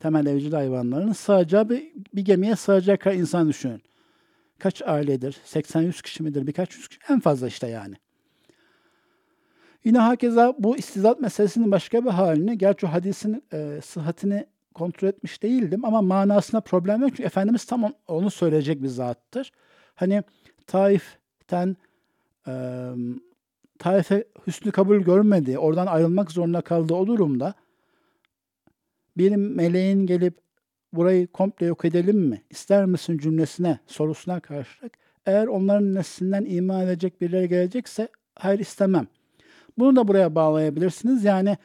[0.00, 3.82] temel evcil hayvanlarının sığacağı bir, bir gemiye sığacak kadar insan düşünün.
[4.58, 5.36] Kaç ailedir?
[5.46, 6.46] 80-100 kişi midir?
[6.46, 7.00] Birkaç yüz kişi?
[7.08, 7.94] En fazla işte yani.
[9.84, 14.46] Yine hakeza bu istizat meselesinin başka bir halini, gerçi hadisin e, sıhhatini
[14.76, 17.10] kontrol etmiş değildim ama manasına problem yok.
[17.10, 19.52] Çünkü Efendimiz tam onu söyleyecek bir zattır.
[19.94, 20.22] Hani
[20.66, 21.76] Taif'ten
[22.48, 22.52] e,
[23.78, 27.54] Taif'e hüsnü kabul görmedi, oradan ayrılmak zorunda kaldı o durumda
[29.16, 30.38] bir meleğin gelip
[30.92, 32.42] burayı komple yok edelim mi?
[32.50, 34.92] İster misin cümlesine, sorusuna karşılık
[35.26, 39.06] eğer onların neslinden iman edecek birileri gelecekse hayır istemem.
[39.78, 41.24] Bunu da buraya bağlayabilirsiniz.
[41.24, 41.56] Yani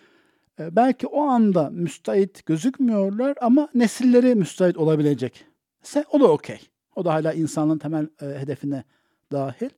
[0.59, 5.45] belki o anda müstahit gözükmüyorlar ama nesilleri müstahit olabilecek.
[5.83, 6.59] ise o da okey.
[6.95, 8.83] O da hala insanlığın temel e, hedefine
[9.31, 9.69] dahil.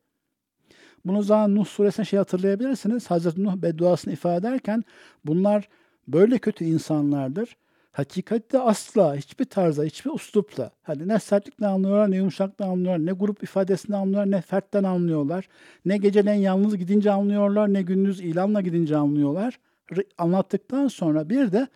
[1.06, 3.12] Bunu zaman Nuh suresinde şey hatırlayabilirsiniz.
[3.12, 4.84] Hazreti Nuh bedduasını ifade ederken
[5.26, 5.70] bunlar
[6.08, 7.58] böyle kötü insanlardır.
[7.92, 13.44] Hakikatte asla hiçbir tarza, hiçbir uslupla hani ne sertlikle anlıyorlar, ne yumuşakla anlıyorlar, ne grup
[13.44, 15.48] ifadesini anlıyorlar, ne fertten anlıyorlar,
[15.86, 19.60] ne geceleyin yalnız gidince anlıyorlar, ne gündüz ilanla gidince anlıyorlar.
[20.18, 21.68] Anlattıktan sonra bir de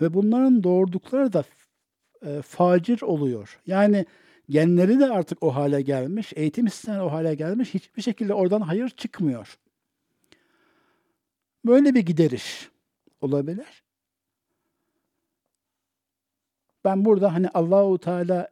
[0.00, 1.44] ve bunların doğurdukları da
[2.26, 3.60] e, facir oluyor.
[3.66, 4.06] Yani
[4.48, 8.88] genleri de artık o hale gelmiş, eğitim sistemi o hale gelmiş, hiçbir şekilde oradan hayır
[8.88, 9.58] çıkmıyor.
[11.66, 12.70] Böyle bir gideriş
[13.20, 13.82] olabilir.
[16.84, 18.48] Ben burada hani Allahu Teala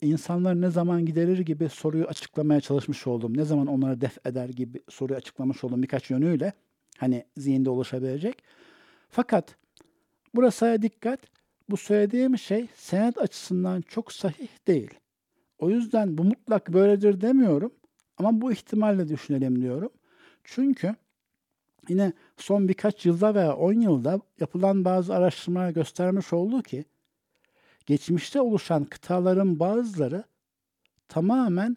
[0.00, 3.36] insanlar ne zaman giderir gibi soruyu açıklamaya çalışmış oldum.
[3.36, 6.52] Ne zaman onları def eder gibi soruyu açıklamış oldum birkaç yönüyle.
[6.98, 8.42] Hani zihinde oluşabilecek.
[9.10, 9.56] Fakat
[10.34, 11.20] burasıya dikkat.
[11.70, 14.90] Bu söylediğim şey senet açısından çok sahih değil.
[15.58, 17.72] O yüzden bu mutlak böyledir demiyorum.
[18.18, 19.90] Ama bu ihtimalle düşünelim diyorum.
[20.44, 20.94] Çünkü
[21.88, 26.84] yine son birkaç yılda veya 10 yılda yapılan bazı araştırmalar göstermiş oldu ki
[27.86, 30.24] geçmişte oluşan kıtaların bazıları
[31.08, 31.76] tamamen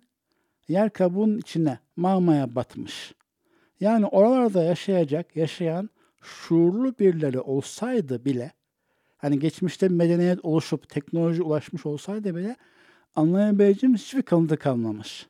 [0.67, 3.13] yer kabuğunun içine mağmaya batmış.
[3.79, 5.89] Yani oralarda yaşayacak, yaşayan
[6.21, 8.51] şuurlu birileri olsaydı bile,
[9.17, 12.55] hani geçmişte medeniyet oluşup teknoloji ulaşmış olsaydı bile
[13.15, 15.27] anlayabileceğimiz hiçbir kalıntı kalmamış.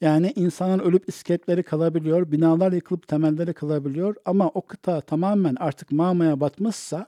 [0.00, 6.40] Yani insanın ölüp iskeletleri kalabiliyor, binalar yıkılıp temelleri kalabiliyor ama o kıta tamamen artık mağmaya
[6.40, 7.06] batmışsa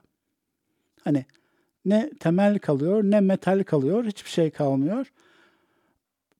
[1.03, 1.25] hani
[1.85, 4.05] ne temel kalıyor ne metal kalıyor.
[4.05, 5.11] Hiçbir şey kalmıyor.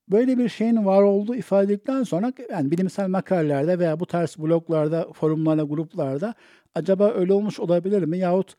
[0.08, 5.64] Böyle bir şeyin var olduğu ifade sonra yani bilimsel makalelerde veya bu tarz bloglarda, forumlarda,
[5.64, 6.34] gruplarda
[6.76, 8.18] acaba öyle olmuş olabilir mi?
[8.18, 8.56] Yahut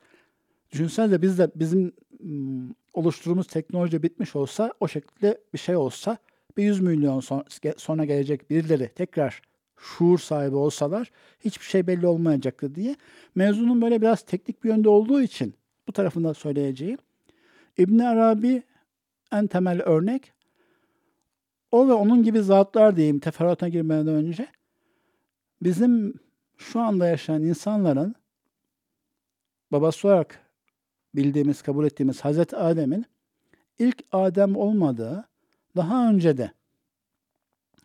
[0.73, 1.93] düşünsenize biz de bizim
[2.95, 6.19] oluşturduğumuz teknoloji bitmiş olsa o şekilde bir şey olsa
[6.57, 7.21] bir 100 milyon
[7.77, 9.43] sonra gelecek birileri tekrar
[9.77, 12.97] şuur sahibi olsalar hiçbir şey belli olmayacaktı diye.
[13.35, 15.55] Mevzunun böyle biraz teknik bir yönde olduğu için
[15.89, 16.99] bu tarafında söyleyeceğim.
[17.79, 18.63] İbn Arabi
[19.33, 20.34] en temel örnek.
[21.75, 24.47] O ve onun gibi zatlar diyeyim teferruatına girmeden önce
[25.63, 26.15] bizim
[26.57, 28.15] şu anda yaşayan insanların
[29.73, 30.41] babası olarak
[31.15, 33.07] bildiğimiz, kabul ettiğimiz Hazreti Adem'in
[33.79, 35.25] ilk Adem olmadığı,
[35.77, 36.51] daha önce de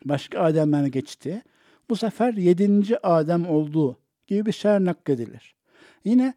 [0.04, 1.42] başka Ademler geçti.
[1.88, 5.54] Bu sefer yedinci Adem olduğu gibi bir şeyler nakledilir.
[6.04, 6.34] Yine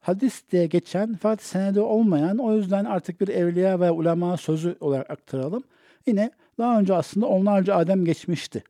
[0.00, 5.10] hadis diye geçen fakat senede olmayan o yüzden artık bir evliya ve ulema sözü olarak
[5.10, 5.64] aktaralım.
[6.06, 8.64] Yine daha önce aslında onlarca Adem geçmişti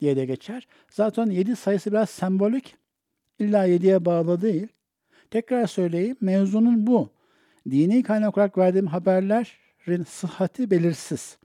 [0.00, 0.66] diye de geçer.
[0.90, 2.76] Zaten yedi sayısı biraz sembolik.
[3.38, 4.68] İlla yediye bağlı değil.
[5.30, 7.10] Tekrar söyleyeyim mevzunun bu.
[7.70, 11.38] Dini kaynak olarak verdiğim haberlerin sıhhati belirsiz.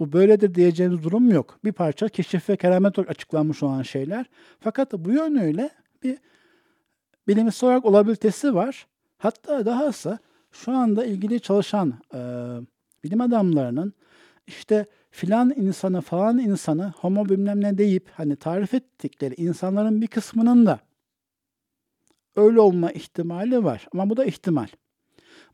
[0.00, 1.58] Bu böyledir diyeceğiniz durum yok.
[1.64, 4.26] Bir parça keşif ve keramet olarak açıklanmış olan şeyler.
[4.60, 5.70] Fakat bu yönüyle
[6.02, 6.18] bir
[7.28, 8.86] bilimsel olarak olabilitesi var.
[9.18, 10.18] Hatta dahası
[10.52, 12.18] şu anda ilgili çalışan e,
[13.04, 13.92] bilim adamlarının
[14.48, 20.66] işte filan insanı falan insanı homo bilmem ne deyip hani tarif ettikleri insanların bir kısmının
[20.66, 20.80] da
[22.36, 23.88] öyle olma ihtimali var.
[23.92, 24.68] Ama bu da ihtimal.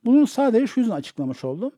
[0.05, 1.73] Bunun sadece şu yüzden açıklamış oldum.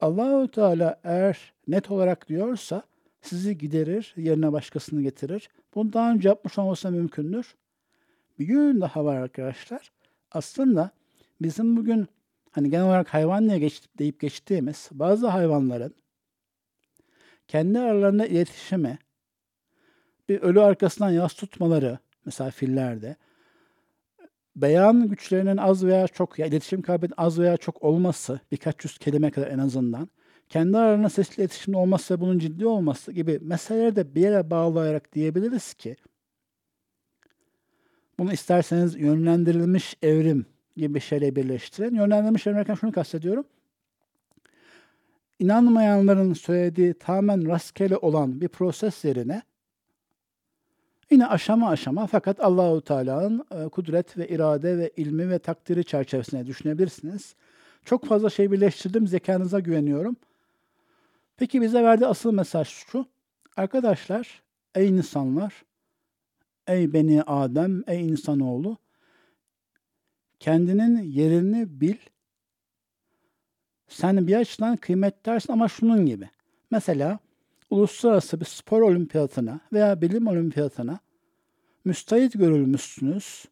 [0.00, 2.82] Allahu Teala eğer net olarak diyorsa
[3.22, 5.48] sizi giderir, yerine başkasını getirir.
[5.74, 7.54] Bunu daha önce yapmış olması mümkündür.
[8.38, 9.92] Bir gün daha var arkadaşlar.
[10.32, 10.90] Aslında
[11.42, 12.08] bizim bugün
[12.50, 15.94] hani genel olarak hayvan diye geç, deyip geçtiğimiz bazı hayvanların
[17.50, 18.98] kendi aralarında iletişimi,
[20.28, 23.16] bir ölü arkasından yas tutmaları, mesela fillerde,
[24.56, 29.30] beyan güçlerinin az veya çok, ya iletişim kabiliyeti az veya çok olması, birkaç yüz kelime
[29.30, 30.08] kadar en azından,
[30.48, 35.12] kendi aralarında sesli iletişim olması ve bunun ciddi olması gibi meseleleri de bir yere bağlayarak
[35.12, 35.96] diyebiliriz ki,
[38.18, 40.46] bunu isterseniz yönlendirilmiş evrim
[40.76, 41.94] gibi bir şeyle birleştirin.
[41.94, 43.44] Yönlendirilmiş evrim şunu kastediyorum.
[45.40, 49.42] İnanmayanların söylediği tamamen rastgele olan bir proses yerine
[51.10, 56.46] Yine aşama aşama fakat Allahu Teala'nın e, kudret ve irade ve ilmi ve takdiri çerçevesine
[56.46, 57.34] düşünebilirsiniz.
[57.84, 60.16] Çok fazla şey birleştirdim, zekanıza güveniyorum.
[61.36, 63.06] Peki bize verdiği asıl mesaj şu.
[63.56, 64.42] Arkadaşlar,
[64.74, 65.64] ey insanlar,
[66.66, 68.76] ey beni Adem, ey insanoğlu,
[70.40, 71.96] kendinin yerini bil.
[73.90, 76.30] Sen bir açıdan kıymet dersin ama şunun gibi.
[76.70, 77.18] Mesela
[77.70, 80.98] uluslararası bir spor olimpiyatına veya bilim olimpiyatına
[81.84, 83.44] müstahit görülmüşsünüz.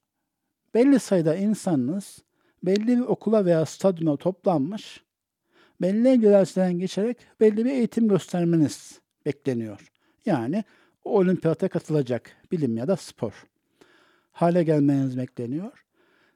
[0.75, 2.19] Belli sayıda insanınız
[2.63, 5.05] belli bir okula veya stadyuma toplanmış,
[5.81, 9.93] belli egzersizden geçerek belli bir eğitim göstermeniz bekleniyor.
[10.27, 10.65] Yani
[11.05, 13.47] o olimpiyata katılacak bilim ya da spor
[14.33, 15.85] hale gelmeniz bekleniyor.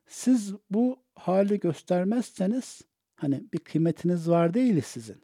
[0.06, 2.82] Siz bu hali göstermezseniz
[3.22, 5.16] hani bir kıymetiniz var değil sizin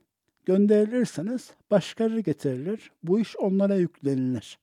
[0.47, 2.91] gönderilirseniz başkaları getirilir.
[3.03, 4.59] Bu iş onlara yüklenilir.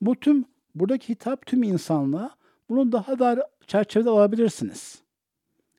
[0.00, 2.30] Bu tüm buradaki hitap tüm insanlığa
[2.68, 4.98] bunu daha dar çerçevede alabilirsiniz.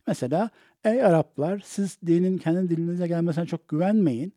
[0.08, 0.50] Mesela
[0.84, 4.34] ey Araplar siz dinin kendi dilinize gelmesine çok güvenmeyin.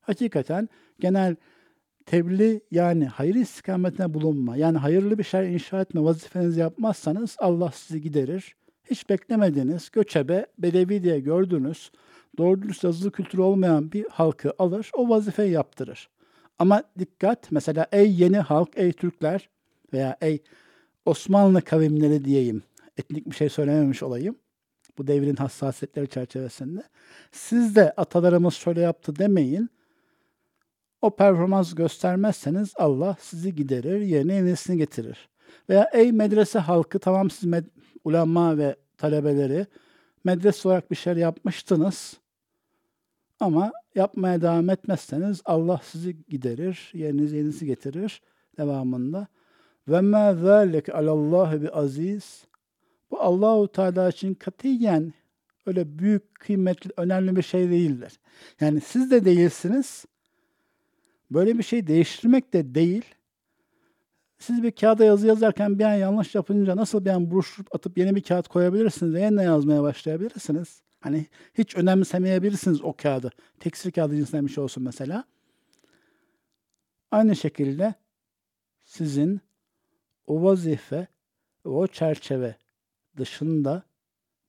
[0.00, 0.68] Hakikaten
[1.00, 1.36] genel
[2.06, 8.00] tebliğ yani hayır istikametine bulunma, yani hayırlı bir şey inşa etme vazifenizi yapmazsanız Allah sizi
[8.00, 8.56] giderir.
[8.92, 11.90] Hiç beklemediğiniz, göçebe, bedevi diye gördüğünüz,
[12.38, 16.08] doğru dürüst yazılı kültürü olmayan bir halkı alır, o vazifeyi yaptırır.
[16.58, 19.48] Ama dikkat, mesela ey yeni halk, ey Türkler
[19.92, 20.42] veya ey
[21.04, 22.62] Osmanlı kavimleri diyeyim,
[22.96, 24.36] etnik bir şey söylememiş olayım.
[24.98, 26.82] Bu devrin hassasiyetleri çerçevesinde.
[27.32, 29.70] Siz de atalarımız şöyle yaptı demeyin.
[31.02, 35.28] O performans göstermezseniz Allah sizi giderir, yerine yenisini getirir.
[35.68, 37.70] Veya ey medrese halkı, tamam siz med-
[38.04, 39.66] ulema ve talebeleri
[40.24, 42.16] medrese olarak bir şeyler yapmıştınız.
[43.40, 48.22] Ama yapmaya devam etmezseniz Allah sizi giderir, yerinize yenisi getirir
[48.58, 49.26] devamında.
[49.88, 52.44] Ve ma zalik alallahi bi aziz.
[53.10, 55.12] Bu Allahu Teala için katiyen
[55.66, 58.20] öyle büyük, kıymetli, önemli bir şey değildir.
[58.60, 60.04] Yani siz de değilsiniz.
[61.30, 63.04] Böyle bir şey değiştirmek de değil.
[64.42, 68.16] Siz bir kağıda yazı yazarken bir an yanlış yapınca nasıl bir an buruşturup atıp yeni
[68.16, 70.82] bir kağıt koyabilirsiniz, yeniden yazmaya başlayabilirsiniz.
[71.00, 73.30] Hani hiç önemsemeyebilirsiniz o kağıdı.
[73.60, 75.24] Tekstil kağıdı cinsinden bir şey olsun mesela.
[77.10, 77.94] Aynı şekilde
[78.84, 79.40] sizin
[80.26, 81.06] o vazife,
[81.64, 82.56] o çerçeve
[83.16, 83.82] dışında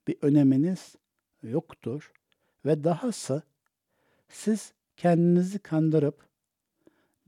[0.08, 0.96] bir öneminiz
[1.44, 2.12] yoktur.
[2.66, 3.42] Ve dahası
[4.30, 6.33] siz kendinizi kandırıp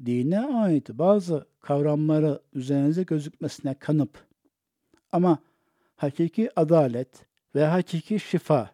[0.05, 4.25] dine ait bazı kavramları üzerinize gözükmesine kanıp
[5.11, 5.39] ama
[5.95, 7.25] hakiki adalet
[7.55, 8.71] ve hakiki şifa,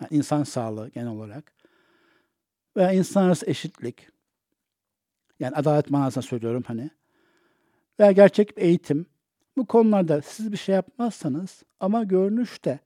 [0.00, 1.52] yani insan sağlığı genel olarak
[2.76, 4.08] veya insan arası eşitlik,
[5.40, 6.90] yani adalet manasında söylüyorum hani,
[8.00, 9.06] veya gerçek bir eğitim,
[9.56, 12.78] bu konularda siz bir şey yapmazsanız ama görünüşte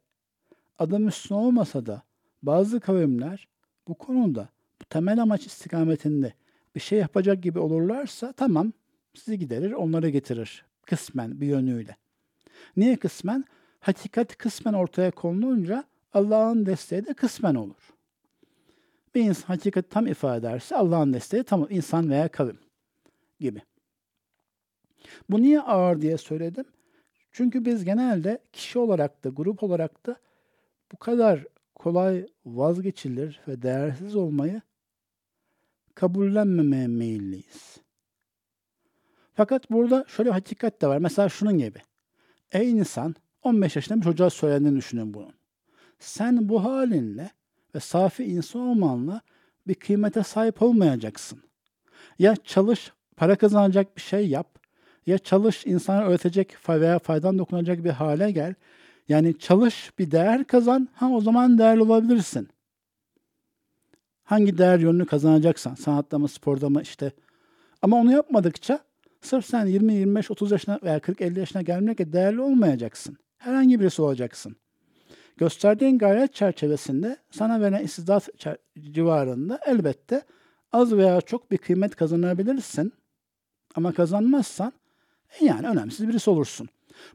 [0.79, 2.03] adı Müslüman olmasa da
[2.43, 3.49] bazı kavimler
[3.89, 4.49] bu konuda
[4.83, 6.35] bu temel amaç istikametinde
[6.75, 8.73] bir şey yapacak gibi olurlarsa tamam
[9.15, 11.97] sizi giderir onları getirir kısmen bir yönüyle.
[12.77, 13.45] Niye kısmen?
[13.81, 17.95] Hakikat kısmen ortaya konulunca Allah'ın desteği de kısmen olur.
[19.15, 22.59] Bir insan hakikati tam ifade ederse Allah'ın desteği tam insan veya kavim
[23.41, 23.63] gibi.
[25.31, 26.65] Bu niye ağır diye söyledim?
[27.33, 30.17] Çünkü biz genelde kişi olarak da grup olarak da
[30.93, 31.45] bu kadar
[31.75, 34.63] kolay vazgeçilir ve değersiz olmayı
[35.99, 37.77] kabullenmemeye meyilliyiz.
[39.35, 40.99] Fakat burada şöyle bir hakikat de var.
[40.99, 41.79] Mesela şunun gibi.
[42.53, 45.35] Ey insan 15 yaşında bir çocuğa söylediğini düşünün bunun.
[45.99, 47.31] Sen bu halinle
[47.75, 49.21] ve safi insan olmanla
[49.67, 51.43] bir kıymete sahip olmayacaksın.
[52.19, 54.59] Ya çalış, para kazanacak bir şey yap.
[55.07, 58.55] Ya çalış, insana öğretecek veya faydan dokunacak bir hale gel.
[59.09, 60.89] Yani çalış, bir değer kazan.
[60.95, 62.49] Ha o zaman değerli olabilirsin.
[64.29, 67.13] Hangi değer yönünü kazanacaksan, sanatta mı, sporda mı işte.
[67.83, 68.79] Ama onu yapmadıkça
[69.21, 73.17] sırf sen 20, 25, 30 yaşına veya 40, 50 yaşına gelmekle değerli olmayacaksın.
[73.39, 74.57] Herhangi birisi olacaksın.
[75.37, 78.29] Gösterdiğin gayret çerçevesinde sana verilen istidat
[78.91, 80.23] civarında elbette
[80.73, 82.93] az veya çok bir kıymet kazanabilirsin.
[83.75, 84.73] Ama kazanmazsan
[85.41, 86.69] e yani önemsiz birisi olursun.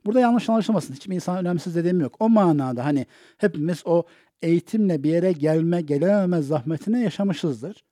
[0.05, 0.93] Burada yanlış anlaşılmasın.
[0.93, 2.15] Hiçbir insan önemsiz dediğim yok.
[2.19, 3.05] O manada hani
[3.37, 4.03] hepimiz o
[4.43, 7.83] eğitimle bir yere gelme, gelememe zahmetini yaşamışızdır.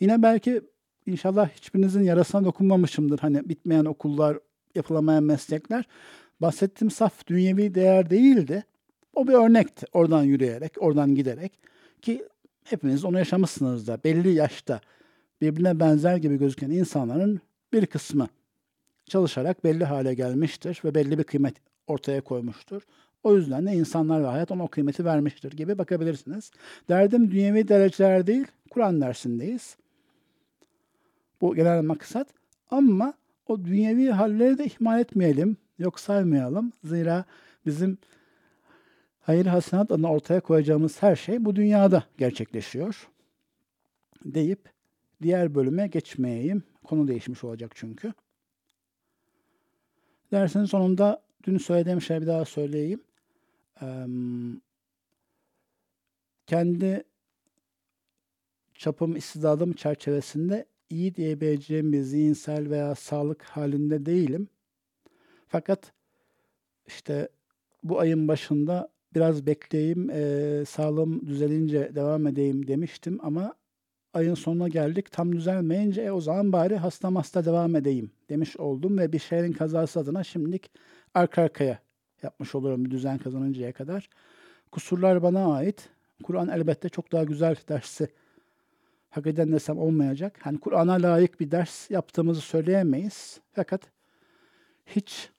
[0.00, 0.60] Yine belki
[1.06, 3.18] inşallah hiçbirinizin yarasına dokunmamışımdır.
[3.18, 4.38] Hani bitmeyen okullar,
[4.74, 5.84] yapılamayan meslekler.
[6.40, 8.64] Bahsettiğim saf dünyevi değer değildi.
[9.14, 9.86] O bir örnekti.
[9.92, 11.52] Oradan yürüyerek, oradan giderek.
[12.02, 12.24] Ki
[12.64, 13.98] hepiniz onu yaşamışsınız da.
[14.04, 14.80] Belli yaşta
[15.40, 17.40] birbirine benzer gibi gözüken insanların
[17.72, 18.28] bir kısmı
[19.06, 21.54] çalışarak belli hale gelmiştir ve belli bir kıymet
[21.86, 22.82] ortaya koymuştur.
[23.22, 26.50] O yüzden de insanlar ve hayat ona o kıymeti vermiştir gibi bakabilirsiniz.
[26.88, 29.76] Derdim dünyevi dereceler değil, Kur'an dersindeyiz.
[31.40, 32.28] Bu genel maksat.
[32.70, 33.14] Ama
[33.46, 36.72] o dünyevi halleri de ihmal etmeyelim, yok saymayalım.
[36.84, 37.24] Zira
[37.66, 37.98] bizim
[39.20, 43.08] hayır hasenat adına ortaya koyacağımız her şey bu dünyada gerçekleşiyor.
[44.24, 44.70] Deyip
[45.22, 46.62] diğer bölüme geçmeyeyim.
[46.84, 48.12] Konu değişmiş olacak çünkü.
[50.32, 53.00] Dersin sonunda dün söylediğim şeyi bir daha söyleyeyim.
[56.46, 57.04] Kendi
[58.74, 64.48] çapım, istidadım çerçevesinde iyi diyebileceğim bir zihinsel veya sağlık halinde değilim.
[65.48, 65.92] Fakat
[66.86, 67.28] işte
[67.82, 73.54] bu ayın başında biraz bekleyeyim, e, sağlığım düzelince devam edeyim demiştim ama
[74.14, 75.12] ayın sonuna geldik.
[75.12, 79.52] Tam düzelmeyince e, o zaman bari hasta hasta devam edeyim demiş oldum ve bir şehrin
[79.52, 80.70] kazası adına şimdilik
[81.14, 81.89] arka arkaya
[82.24, 84.08] yapmış olurum bir düzen kazanıncaya kadar.
[84.72, 85.88] Kusurlar bana ait.
[86.22, 88.08] Kur'an elbette çok daha güzel dersi
[89.10, 90.38] hak eden desem olmayacak.
[90.42, 93.40] Hani Kur'an'a layık bir ders yaptığımızı söyleyemeyiz.
[93.52, 93.82] Fakat
[94.86, 95.30] hiç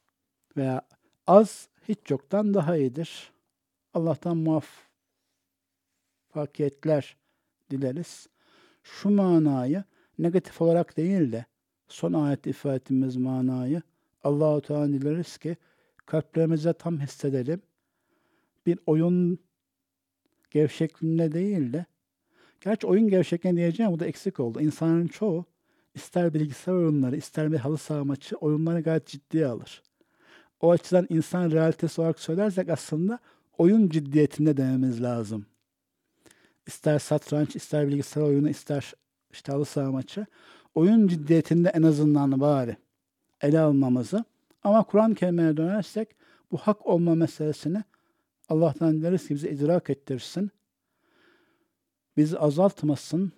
[0.57, 0.82] veya
[1.27, 3.32] az hiç yoktan daha iyidir.
[3.93, 7.17] Allah'tan muvaffakiyetler
[7.71, 8.27] dileriz.
[8.84, 9.84] Şu manayı
[10.19, 11.45] negatif olarak değil de
[11.88, 13.82] son ayet ifade ettiğimiz manayı
[14.23, 15.57] Allahu Teala dileriz ki
[16.12, 17.62] kalplerimize tam hissedelim.
[18.66, 19.39] Bir oyun
[20.49, 21.86] gevşekliğinde değil de
[22.62, 24.62] Gerçi oyun gevşekliğine diyeceğim bu da eksik oldu.
[24.62, 25.45] İnsanların çoğu
[25.95, 29.84] ister bilgisayar oyunları ister bir halı saha maçı oyunları gayet ciddiye alır.
[30.59, 33.20] O açıdan insan realitesi olarak söylersek aslında
[33.57, 35.45] oyun ciddiyetinde dememiz lazım.
[36.68, 38.93] İster satranç, ister bilgisayar oyunu, ister
[39.32, 40.26] işte halı saha maçı.
[40.76, 42.78] Oyun ciddiyetinde en azından bari
[43.41, 44.26] ele almamızı
[44.64, 46.16] ama Kur'an kelimeye dönersek
[46.51, 47.84] bu hak olma meselesini
[48.49, 50.51] Allah'tan dileriz ki bize idrak ettirsin
[52.18, 53.32] bizi azaltmasın,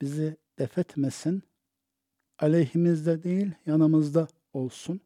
[0.00, 1.42] bizi defetmesin,
[2.38, 5.00] aleyhimizde değil yanımızda olsun.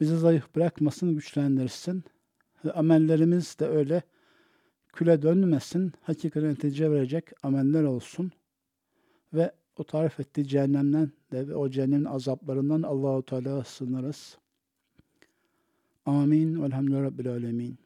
[0.00, 2.04] Bizi zayıf bırakmasın, güçlendirsin.
[2.74, 4.02] Amellerimiz de öyle
[4.92, 8.32] küle dönmesin, hakikaten netice verecek ameller olsun.
[9.32, 14.38] Ve o tarif ettiği cehennemden de ve o cehennemin azaplarından Allahu Teala sınırız.
[16.06, 16.62] Amin.
[16.62, 17.81] Velhamdülillahi Rabbil Alemin.